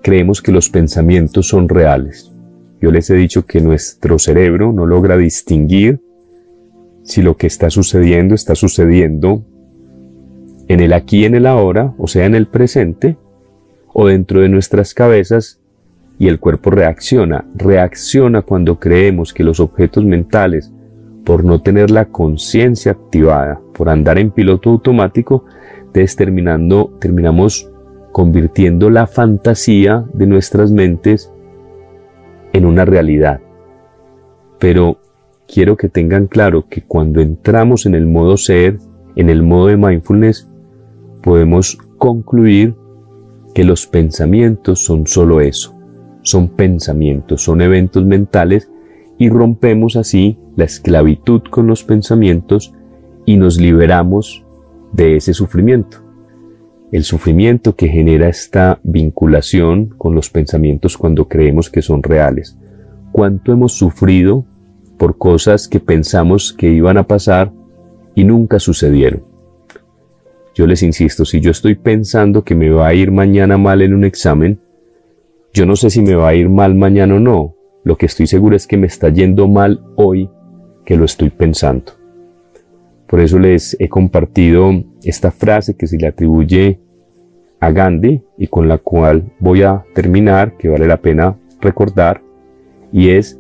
creemos 0.03 0.43
que 0.43 0.53
los 0.53 0.69
pensamientos 0.69 1.49
son 1.49 1.69
reales. 1.69 2.31
Yo 2.81 2.91
les 2.91 3.09
he 3.09 3.15
dicho 3.15 3.47
que 3.47 3.63
nuestro 3.63 4.19
cerebro 4.19 4.73
no 4.73 4.85
logra 4.85 5.17
distinguir 5.17 6.04
si 7.05 7.23
lo 7.23 7.37
que 7.37 7.47
está 7.47 7.71
sucediendo 7.71 8.35
está 8.35 8.55
sucediendo 8.55 9.45
en 10.67 10.81
el 10.81 10.93
aquí 10.93 11.25
en 11.25 11.35
el 11.35 11.47
ahora, 11.47 11.95
o 11.99 12.09
sea, 12.09 12.25
en 12.27 12.35
el 12.35 12.47
presente, 12.47 13.17
o 13.93 14.09
dentro 14.09 14.41
de 14.41 14.49
nuestras 14.49 14.95
cabezas, 14.95 15.61
y 16.19 16.29
el 16.29 16.41
cuerpo 16.41 16.71
reacciona. 16.71 17.45
Reacciona 17.55 18.43
cuando 18.43 18.81
creemos 18.81 19.33
que 19.33 19.45
los 19.45 19.61
objetos 19.61 20.05
mentales, 20.05 20.73
por 21.25 21.45
no 21.45 21.61
tener 21.61 21.91
la 21.91 22.07
conciencia 22.07 22.93
activada, 22.93 23.61
por 23.75 23.89
andar 23.89 24.19
en 24.19 24.31
piloto 24.31 24.71
automático, 24.71 25.45
terminando, 26.17 26.93
terminamos 27.01 27.71
convirtiendo 28.11 28.91
la 28.91 29.07
fantasía 29.07 30.05
de 30.13 30.27
nuestras 30.27 30.73
mentes 30.73 31.31
en 32.53 32.67
una 32.67 32.85
realidad. 32.85 33.41
Pero 34.59 34.99
quiero 35.47 35.77
que 35.77 35.89
tengan 35.89 36.27
claro 36.27 36.67
que 36.69 36.83
cuando 36.83 37.21
entramos 37.21 37.87
en 37.87 37.95
el 37.95 38.07
modo 38.07 38.37
ser, 38.37 38.79
en 39.17 39.31
el 39.31 39.43
modo 39.43 39.69
de 39.69 39.77
mindfulness, 39.77 40.49
podemos 41.23 41.79
concluir 41.99 42.75
que 43.55 43.65
los 43.65 43.87
pensamientos 43.87 44.85
son 44.85 45.07
solo 45.07 45.41
eso, 45.41 45.75
son 46.23 46.49
pensamientos, 46.49 47.43
son 47.43 47.61
eventos 47.61 48.05
mentales 48.05 48.71
y 49.19 49.29
rompemos 49.29 49.97
así 49.97 50.39
la 50.57 50.65
esclavitud 50.65 51.43
con 51.51 51.67
los 51.67 51.85
pensamientos 51.85 52.75
y 53.25 53.37
nos 53.37 53.59
liberamos 53.59 54.45
de 54.93 55.17
ese 55.17 55.35
sufrimiento. 55.35 55.99
El 56.93 57.05
sufrimiento 57.05 57.75
que 57.75 57.89
genera 57.89 58.29
esta 58.29 58.79
vinculación 58.83 59.87
con 59.87 60.15
los 60.15 60.31
pensamientos 60.31 60.97
cuando 60.97 61.27
creemos 61.27 61.71
que 61.71 61.83
son 61.83 62.03
reales. 62.03 62.57
¿Cuánto 63.11 63.53
hemos 63.53 63.73
sufrido 63.73 64.45
por 64.97 65.19
cosas 65.19 65.69
que 65.69 65.81
pensamos 65.81 66.53
que 66.53 66.71
iban 66.71 66.99
a 66.99 67.07
pasar 67.07 67.53
y 68.15 68.25
nunca 68.25 68.59
sucedieron? 68.59 69.23
Yo 70.55 70.67
les 70.67 70.83
insisto, 70.83 71.25
si 71.25 71.41
yo 71.41 71.51
estoy 71.51 71.75
pensando 71.75 72.45
que 72.45 72.55
me 72.55 72.71
va 72.71 72.89
a 72.89 72.95
ir 72.95 73.11
mañana 73.11 73.59
mal 73.59 73.83
en 73.83 73.93
un 73.93 74.05
examen, 74.05 74.61
yo 75.53 75.67
no 75.67 75.77
sé 75.77 75.91
si 75.91 76.01
me 76.01 76.15
va 76.15 76.29
a 76.29 76.35
ir 76.35 76.49
mal 76.49 76.75
mañana 76.75 77.17
o 77.17 77.21
no. 77.21 77.55
Lo 77.83 77.97
que 77.97 78.07
estoy 78.07 78.27
seguro 78.27 78.57
es 78.57 78.67
que 78.67 78.77
me 78.77 78.87
está 78.87 79.09
yendo 79.09 79.49
mal 79.49 79.85
hoy 79.97 80.31
que 80.85 80.97
lo 80.97 81.05
estoy 81.05 81.31
pensando. 81.31 81.93
Por 83.07 83.21
eso 83.21 83.39
les 83.39 83.77
he 83.79 83.89
compartido 83.89 84.73
esta 85.03 85.31
frase 85.31 85.77
que 85.77 85.87
se 85.87 85.99
le 85.99 86.07
atribuye 86.07 86.81
a 87.61 87.71
Gandhi 87.71 88.23
y 88.39 88.47
con 88.47 88.69
la 88.69 88.79
cual 88.79 89.33
voy 89.39 89.63
a 89.63 89.85
terminar, 89.95 90.57
que 90.57 90.69
vale 90.69 90.87
la 90.87 90.97
pena 90.99 91.37
recordar, 91.61 92.21
y 92.93 93.11
es, 93.11 93.39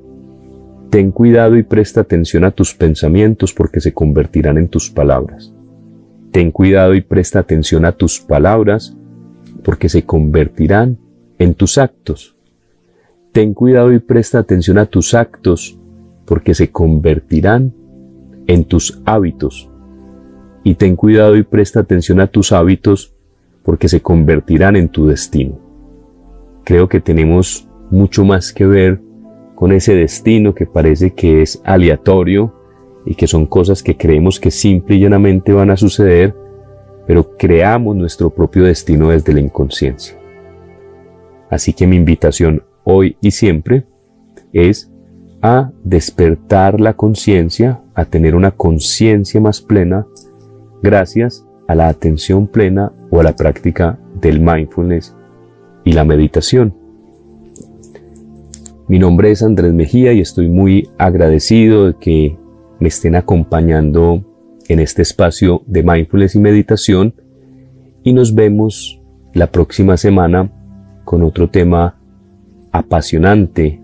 ten 0.95 1.11
cuidado 1.11 1.57
y 1.57 1.65
presta 1.65 2.03
atención 2.03 2.45
a 2.45 2.53
tus 2.53 2.73
pensamientos 2.73 3.53
porque 3.53 3.81
se 3.81 3.93
convertirán 3.93 4.59
en 4.59 4.69
tus 4.69 4.91
palabras. 4.91 5.53
Ten 6.31 6.53
cuidado 6.53 6.95
y 6.95 7.01
presta 7.01 7.41
atención 7.41 7.85
a 7.85 7.91
tus 7.91 8.21
palabras 8.21 8.97
porque 9.65 9.89
se 9.89 10.05
convertirán 10.05 10.97
en 11.41 11.55
tus 11.55 11.79
actos. 11.79 12.37
Ten 13.33 13.55
cuidado 13.55 13.93
y 13.93 13.99
presta 13.99 14.39
atención 14.39 14.79
a 14.79 14.87
tus 14.87 15.15
actos 15.15 15.77
porque 16.27 16.55
se 16.55 16.71
convertirán 16.71 17.75
en 18.47 18.65
tus 18.65 19.03
hábitos. 19.05 19.69
Y 20.63 20.77
ten 20.77 20.95
cuidado 20.95 21.35
y 21.37 21.43
presta 21.43 21.81
atención 21.81 22.21
a 22.21 22.29
tus 22.29 22.53
hábitos 22.53 23.17
porque 23.65 23.89
se 23.89 24.01
convertirán 24.01 24.77
en 24.77 24.89
tu 24.89 25.09
destino. 25.09 25.59
Creo 26.63 26.89
que 26.89 27.01
tenemos 27.01 27.69
mucho 27.91 28.25
más 28.25 28.53
que 28.53 28.65
ver 28.65 29.01
con 29.55 29.73
ese 29.73 29.95
destino 29.95 30.55
que 30.55 30.67
parece 30.67 31.13
que 31.13 31.43
es 31.43 31.61
aleatorio 31.65 32.53
y 33.07 33.15
que 33.15 33.27
son 33.27 33.47
cosas 33.47 33.83
que 33.83 33.97
creemos 33.97 34.41
que 34.41 34.51
simple 34.51 34.97
y 34.97 35.01
llanamente 35.01 35.53
van 35.53 35.71
a 35.71 35.77
suceder, 35.77 36.35
pero 37.07 37.37
creamos 37.37 37.97
nuestro 37.97 38.31
propio 38.31 38.65
destino 38.65 39.11
desde 39.11 39.33
la 39.33 39.41
inconsciencia. 39.41 40.17
Así 41.51 41.73
que 41.73 41.87
mi 41.87 41.97
invitación 41.97 42.65
hoy 42.85 43.17
y 43.21 43.31
siempre 43.31 43.85
es 44.53 44.91
a 45.43 45.71
despertar 45.83 46.81
la 46.81 46.95
conciencia, 46.95 47.83
a 47.95 48.07
tener 48.07 48.35
una 48.35 48.53
conciencia 48.53 49.41
más 49.41 49.61
plena, 49.61 50.07
gracias 50.83 51.47
a 51.69 51.75
la 51.75 51.89
atención 51.89 52.47
plena 52.47 52.93
o 53.11 53.21
a 53.21 53.25
la 53.25 53.37
práctica 53.37 53.99
del 54.21 54.41
mindfulness 54.41 55.15
y 55.85 55.93
la 55.93 56.05
meditación. 56.05 56.84
Mi 58.87 58.99
nombre 58.99 59.31
es 59.31 59.43
Andrés 59.43 59.73
Mejía 59.73 60.13
y 60.13 60.21
estoy 60.21 60.49
muy 60.49 60.91
agradecido 60.99 61.87
de 61.87 61.95
que 61.99 62.37
me 62.79 62.89
estén 62.89 63.17
acompañando 63.17 64.23
en 64.69 64.79
este 64.79 65.01
espacio 65.01 65.63
de 65.67 65.83
mindfulness 65.83 66.35
y 66.35 66.39
meditación 66.39 67.15
y 68.03 68.13
nos 68.13 68.35
vemos 68.35 69.01
la 69.33 69.47
próxima 69.47 69.97
semana 69.97 70.53
con 71.05 71.23
otro 71.23 71.49
tema 71.49 71.99
apasionante 72.73 73.81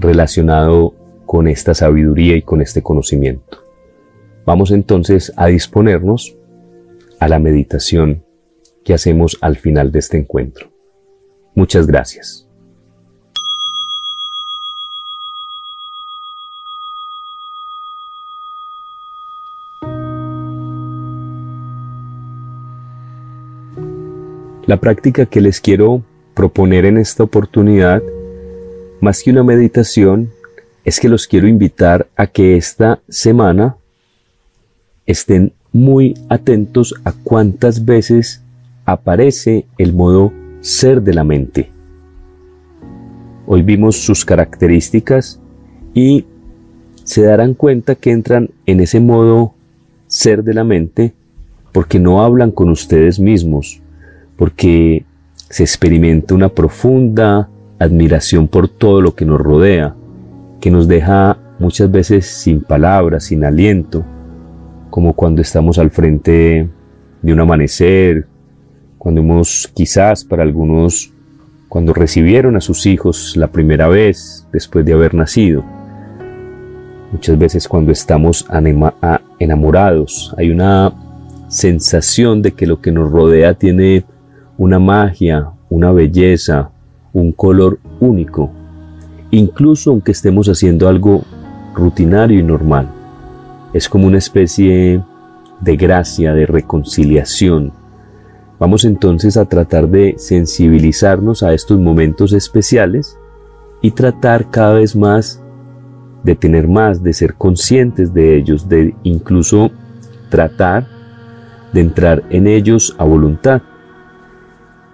relacionado 0.00 0.96
con 1.24 1.46
esta 1.46 1.72
sabiduría 1.72 2.36
y 2.36 2.42
con 2.42 2.60
este 2.60 2.82
conocimiento. 2.82 3.58
Vamos 4.44 4.72
entonces 4.72 5.32
a 5.36 5.46
disponernos 5.46 6.36
a 7.20 7.28
la 7.28 7.38
meditación 7.38 8.24
que 8.84 8.92
hacemos 8.92 9.38
al 9.40 9.56
final 9.56 9.92
de 9.92 10.00
este 10.00 10.18
encuentro. 10.18 10.72
Muchas 11.54 11.86
gracias. 11.86 12.51
La 24.66 24.78
práctica 24.78 25.26
que 25.26 25.40
les 25.40 25.60
quiero 25.60 26.02
proponer 26.34 26.84
en 26.84 26.98
esta 26.98 27.24
oportunidad 27.24 28.02
más 29.02 29.24
que 29.24 29.32
una 29.32 29.42
meditación, 29.42 30.30
es 30.84 31.00
que 31.00 31.08
los 31.08 31.26
quiero 31.26 31.48
invitar 31.48 32.06
a 32.14 32.28
que 32.28 32.56
esta 32.56 33.00
semana 33.08 33.76
estén 35.06 35.52
muy 35.72 36.14
atentos 36.28 36.94
a 37.04 37.12
cuántas 37.12 37.84
veces 37.84 38.42
aparece 38.84 39.66
el 39.76 39.92
modo 39.92 40.32
ser 40.60 41.02
de 41.02 41.14
la 41.14 41.24
mente. 41.24 41.68
Hoy 43.44 43.62
vimos 43.62 43.96
sus 43.96 44.24
características 44.24 45.40
y 45.94 46.24
se 47.02 47.22
darán 47.22 47.54
cuenta 47.54 47.96
que 47.96 48.12
entran 48.12 48.50
en 48.66 48.78
ese 48.78 49.00
modo 49.00 49.54
ser 50.06 50.44
de 50.44 50.54
la 50.54 50.62
mente 50.62 51.12
porque 51.72 51.98
no 51.98 52.22
hablan 52.22 52.52
con 52.52 52.70
ustedes 52.70 53.18
mismos, 53.18 53.81
porque 54.36 55.04
se 55.48 55.62
experimenta 55.62 56.34
una 56.34 56.48
profunda 56.48 57.48
admiración 57.78 58.48
por 58.48 58.68
todo 58.68 59.00
lo 59.00 59.14
que 59.14 59.24
nos 59.24 59.40
rodea, 59.40 59.94
que 60.60 60.70
nos 60.70 60.88
deja 60.88 61.38
muchas 61.58 61.90
veces 61.90 62.26
sin 62.26 62.62
palabras, 62.62 63.24
sin 63.24 63.44
aliento, 63.44 64.04
como 64.90 65.12
cuando 65.14 65.42
estamos 65.42 65.78
al 65.78 65.90
frente 65.90 66.68
de 67.22 67.32
un 67.32 67.40
amanecer, 67.40 68.26
cuando 68.98 69.20
hemos 69.20 69.70
quizás 69.74 70.24
para 70.24 70.42
algunos, 70.42 71.12
cuando 71.68 71.92
recibieron 71.92 72.56
a 72.56 72.60
sus 72.60 72.86
hijos 72.86 73.36
la 73.36 73.48
primera 73.48 73.88
vez 73.88 74.46
después 74.52 74.84
de 74.84 74.92
haber 74.92 75.14
nacido. 75.14 75.64
Muchas 77.10 77.36
veces 77.38 77.68
cuando 77.68 77.92
estamos 77.92 78.46
enamorados 79.38 80.34
hay 80.38 80.50
una 80.50 80.92
sensación 81.48 82.42
de 82.42 82.52
que 82.52 82.66
lo 82.66 82.80
que 82.80 82.92
nos 82.92 83.10
rodea 83.10 83.54
tiene 83.54 84.04
una 84.58 84.78
magia, 84.78 85.50
una 85.70 85.92
belleza, 85.92 86.70
un 87.12 87.32
color 87.32 87.78
único, 88.00 88.50
incluso 89.30 89.90
aunque 89.90 90.12
estemos 90.12 90.48
haciendo 90.48 90.88
algo 90.88 91.22
rutinario 91.74 92.38
y 92.38 92.42
normal. 92.42 92.88
Es 93.72 93.88
como 93.88 94.06
una 94.06 94.18
especie 94.18 95.02
de 95.60 95.76
gracia, 95.76 96.34
de 96.34 96.46
reconciliación. 96.46 97.72
Vamos 98.58 98.84
entonces 98.84 99.36
a 99.36 99.46
tratar 99.46 99.88
de 99.88 100.14
sensibilizarnos 100.18 101.42
a 101.42 101.52
estos 101.54 101.78
momentos 101.80 102.32
especiales 102.32 103.18
y 103.80 103.90
tratar 103.90 104.50
cada 104.50 104.74
vez 104.74 104.94
más 104.94 105.42
de 106.22 106.36
tener 106.36 106.68
más, 106.68 107.02
de 107.02 107.12
ser 107.12 107.34
conscientes 107.34 108.14
de 108.14 108.36
ellos, 108.36 108.68
de 108.68 108.94
incluso 109.02 109.70
tratar 110.30 110.86
de 111.72 111.80
entrar 111.80 112.22
en 112.30 112.46
ellos 112.46 112.94
a 112.98 113.04
voluntad. 113.04 113.62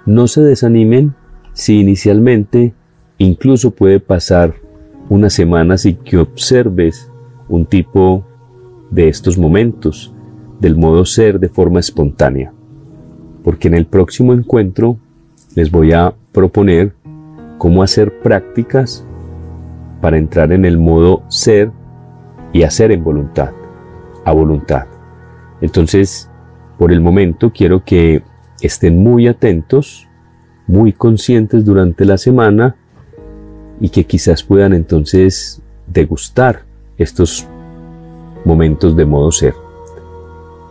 No 0.09 0.27
se 0.27 0.41
desanimen 0.41 1.15
si 1.53 1.81
inicialmente 1.81 2.73
incluso 3.19 3.73
puede 3.73 4.01
pasar 4.01 4.55
una 5.11 5.29
semana 5.29 5.77
sin 5.77 5.97
que 5.97 6.17
observes 6.17 7.13
un 7.47 7.67
tipo 7.67 8.25
de 8.91 9.11
estos 9.11 9.37
momentos, 9.37 10.15
del 10.61 10.77
modo 10.77 11.05
ser 11.05 11.39
de 11.39 11.51
forma 11.51 11.81
espontánea. 11.81 12.55
Porque 13.45 13.69
en 13.69 13.75
el 13.75 13.85
próximo 13.85 14.33
encuentro 14.33 14.97
les 15.55 15.71
voy 15.71 15.93
a 15.93 16.15
proponer 16.33 16.95
cómo 17.59 17.83
hacer 17.83 18.21
prácticas 18.21 19.05
para 20.01 20.17
entrar 20.17 20.53
en 20.53 20.65
el 20.65 20.79
modo 20.79 21.23
ser 21.29 21.71
y 22.55 22.63
hacer 22.63 22.93
en 22.93 23.05
voluntad, 23.05 23.51
a 24.25 24.33
voluntad. 24.33 24.87
Entonces, 25.61 26.31
por 26.79 26.93
el 26.93 27.03
momento 27.03 27.53
quiero 27.53 27.85
que 27.85 28.23
estén 28.61 29.03
muy 29.03 29.29
atentos 29.29 30.09
muy 30.69 30.93
conscientes 30.93 31.65
durante 31.65 32.05
la 32.05 32.19
semana 32.19 32.77
y 33.81 33.89
que 33.89 34.05
quizás 34.05 34.45
puedan 34.45 34.75
entonces 34.75 35.63
degustar 35.87 36.65
estos 36.99 37.47
momentos 38.45 38.95
de 38.95 39.07
modo 39.07 39.33
ser. 39.33 39.55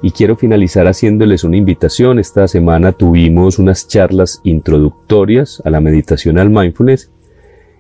Y 0.03 0.11
quiero 0.11 0.35
finalizar 0.35 0.87
haciéndoles 0.87 1.43
una 1.43 1.57
invitación. 1.57 2.19
Esta 2.19 2.47
semana 2.47 2.91
tuvimos 2.91 3.57
unas 3.57 3.87
charlas 3.87 4.39
introductorias 4.43 5.61
a 5.65 5.71
la 5.71 5.79
meditación 5.81 6.37
al 6.37 6.51
mindfulness 6.51 7.09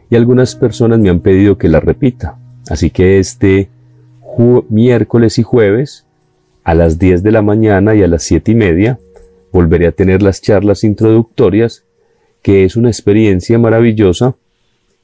y 0.09 0.15
algunas 0.15 0.55
personas 0.55 0.99
me 0.99 1.09
han 1.09 1.19
pedido 1.19 1.59
que 1.59 1.69
las 1.69 1.83
repita. 1.83 2.39
Así 2.69 2.89
que 2.89 3.19
este 3.19 3.69
miércoles 4.69 5.37
y 5.39 5.43
jueves 5.43 6.05
a 6.63 6.73
las 6.73 6.97
10 6.99 7.21
de 7.23 7.31
la 7.31 7.41
mañana 7.41 7.95
y 7.95 8.03
a 8.03 8.07
las 8.07 8.23
7 8.23 8.51
y 8.51 8.55
media 8.55 8.99
volveré 9.51 9.87
a 9.87 9.91
tener 9.91 10.21
las 10.21 10.41
charlas 10.41 10.83
introductorias 10.83 11.83
que 12.41 12.63
es 12.63 12.75
una 12.75 12.89
experiencia 12.89 13.59
maravillosa 13.59 14.35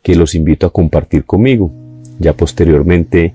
que 0.02 0.16
los 0.16 0.36
invito 0.36 0.68
a 0.68 0.72
compartir 0.72 1.26
conmigo. 1.26 1.72
Ya 2.20 2.34
posteriormente 2.34 3.34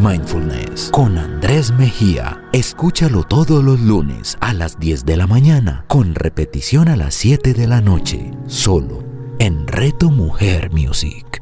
Mindfulness 0.08 0.89
con 0.93 1.18
Andrés 1.18 1.74
Mejía. 1.78 2.41
Escúchalo 2.53 3.24
todos 3.24 3.62
los 3.62 3.82
lunes 3.82 4.38
a 4.39 4.53
las 4.53 4.80
10 4.80 5.05
de 5.05 5.18
la 5.18 5.28
mañana, 5.28 5.84
con 5.88 6.16
repetición 6.16 6.88
a 6.88 6.95
las 6.95 7.14
7 7.14 7.53
de 7.53 7.68
la 7.68 7.82
noche, 7.82 8.32
solo 8.45 9.03
en 9.39 9.68
Reto 9.68 10.10
Mujer 10.10 10.72
Music. 10.72 11.41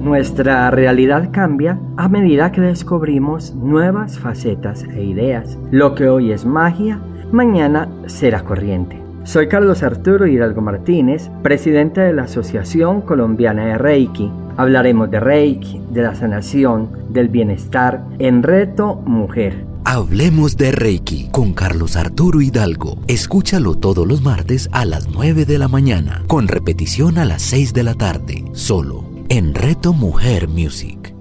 Nuestra 0.00 0.72
realidad 0.72 1.30
cambia 1.30 1.78
a 1.96 2.08
medida 2.08 2.50
que 2.50 2.62
descubrimos 2.62 3.54
nuevas 3.54 4.18
facetas 4.18 4.82
e 4.82 5.04
ideas. 5.04 5.56
Lo 5.70 5.94
que 5.94 6.08
hoy 6.08 6.32
es 6.32 6.44
magia, 6.44 7.00
mañana 7.30 7.88
será 8.06 8.42
corriente. 8.42 9.05
Soy 9.26 9.48
Carlos 9.48 9.82
Arturo 9.82 10.28
Hidalgo 10.28 10.60
Martínez, 10.60 11.30
presidente 11.42 12.00
de 12.00 12.12
la 12.12 12.22
Asociación 12.22 13.00
Colombiana 13.00 13.66
de 13.66 13.76
Reiki. 13.76 14.30
Hablaremos 14.56 15.10
de 15.10 15.18
Reiki, 15.18 15.82
de 15.90 16.02
la 16.02 16.14
sanación, 16.14 16.92
del 17.08 17.28
bienestar 17.28 18.04
en 18.20 18.44
Reto 18.44 18.94
Mujer. 18.94 19.66
Hablemos 19.84 20.56
de 20.56 20.70
Reiki 20.70 21.28
con 21.32 21.54
Carlos 21.54 21.96
Arturo 21.96 22.40
Hidalgo. 22.40 22.98
Escúchalo 23.08 23.74
todos 23.74 24.06
los 24.06 24.22
martes 24.22 24.68
a 24.70 24.84
las 24.84 25.08
9 25.08 25.44
de 25.44 25.58
la 25.58 25.66
mañana, 25.66 26.22
con 26.28 26.46
repetición 26.46 27.18
a 27.18 27.24
las 27.24 27.42
6 27.42 27.74
de 27.74 27.82
la 27.82 27.94
tarde, 27.94 28.44
solo 28.52 29.10
en 29.28 29.54
Reto 29.56 29.92
Mujer 29.92 30.46
Music. 30.46 31.12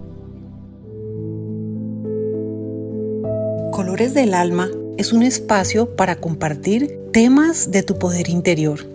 Colores 3.72 4.14
del 4.14 4.36
Alma 4.36 4.70
es 5.00 5.12
un 5.12 5.24
espacio 5.24 5.96
para 5.96 6.18
compartir 6.18 7.00
temas 7.16 7.72
de 7.72 7.82
tu 7.82 7.98
poder 7.98 8.28
interior. 8.28 8.86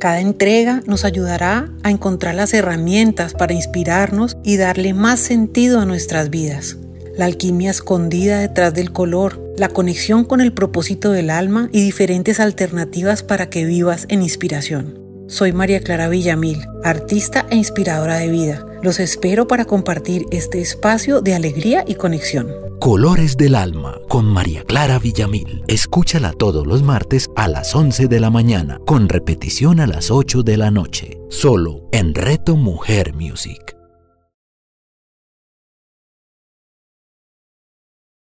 Cada 0.00 0.22
entrega 0.22 0.82
nos 0.86 1.04
ayudará 1.04 1.70
a 1.82 1.90
encontrar 1.90 2.34
las 2.34 2.54
herramientas 2.54 3.34
para 3.34 3.52
inspirarnos 3.52 4.38
y 4.42 4.56
darle 4.56 4.94
más 4.94 5.20
sentido 5.20 5.78
a 5.78 5.84
nuestras 5.84 6.30
vidas. 6.30 6.78
La 7.18 7.26
alquimia 7.26 7.70
escondida 7.70 8.38
detrás 8.38 8.72
del 8.72 8.92
color, 8.92 9.38
la 9.58 9.68
conexión 9.68 10.24
con 10.24 10.40
el 10.40 10.54
propósito 10.54 11.12
del 11.12 11.28
alma 11.28 11.68
y 11.70 11.82
diferentes 11.82 12.40
alternativas 12.40 13.22
para 13.22 13.50
que 13.50 13.66
vivas 13.66 14.06
en 14.08 14.22
inspiración. 14.22 15.05
Soy 15.28 15.52
María 15.52 15.80
Clara 15.80 16.08
Villamil, 16.08 16.64
artista 16.84 17.46
e 17.50 17.56
inspiradora 17.56 18.18
de 18.18 18.28
vida. 18.28 18.64
Los 18.82 19.00
espero 19.00 19.48
para 19.48 19.64
compartir 19.64 20.24
este 20.30 20.60
espacio 20.60 21.20
de 21.20 21.34
alegría 21.34 21.84
y 21.86 21.96
conexión. 21.96 22.48
Colores 22.78 23.36
del 23.36 23.56
Alma 23.56 23.98
con 24.08 24.24
María 24.26 24.62
Clara 24.62 25.00
Villamil. 25.00 25.64
Escúchala 25.66 26.32
todos 26.32 26.64
los 26.64 26.84
martes 26.84 27.28
a 27.34 27.48
las 27.48 27.74
11 27.74 28.06
de 28.06 28.20
la 28.20 28.30
mañana, 28.30 28.78
con 28.86 29.08
repetición 29.08 29.80
a 29.80 29.88
las 29.88 30.12
8 30.12 30.44
de 30.44 30.56
la 30.58 30.70
noche, 30.70 31.18
solo 31.28 31.88
en 31.90 32.14
Reto 32.14 32.54
Mujer 32.54 33.12
Music. 33.12 33.75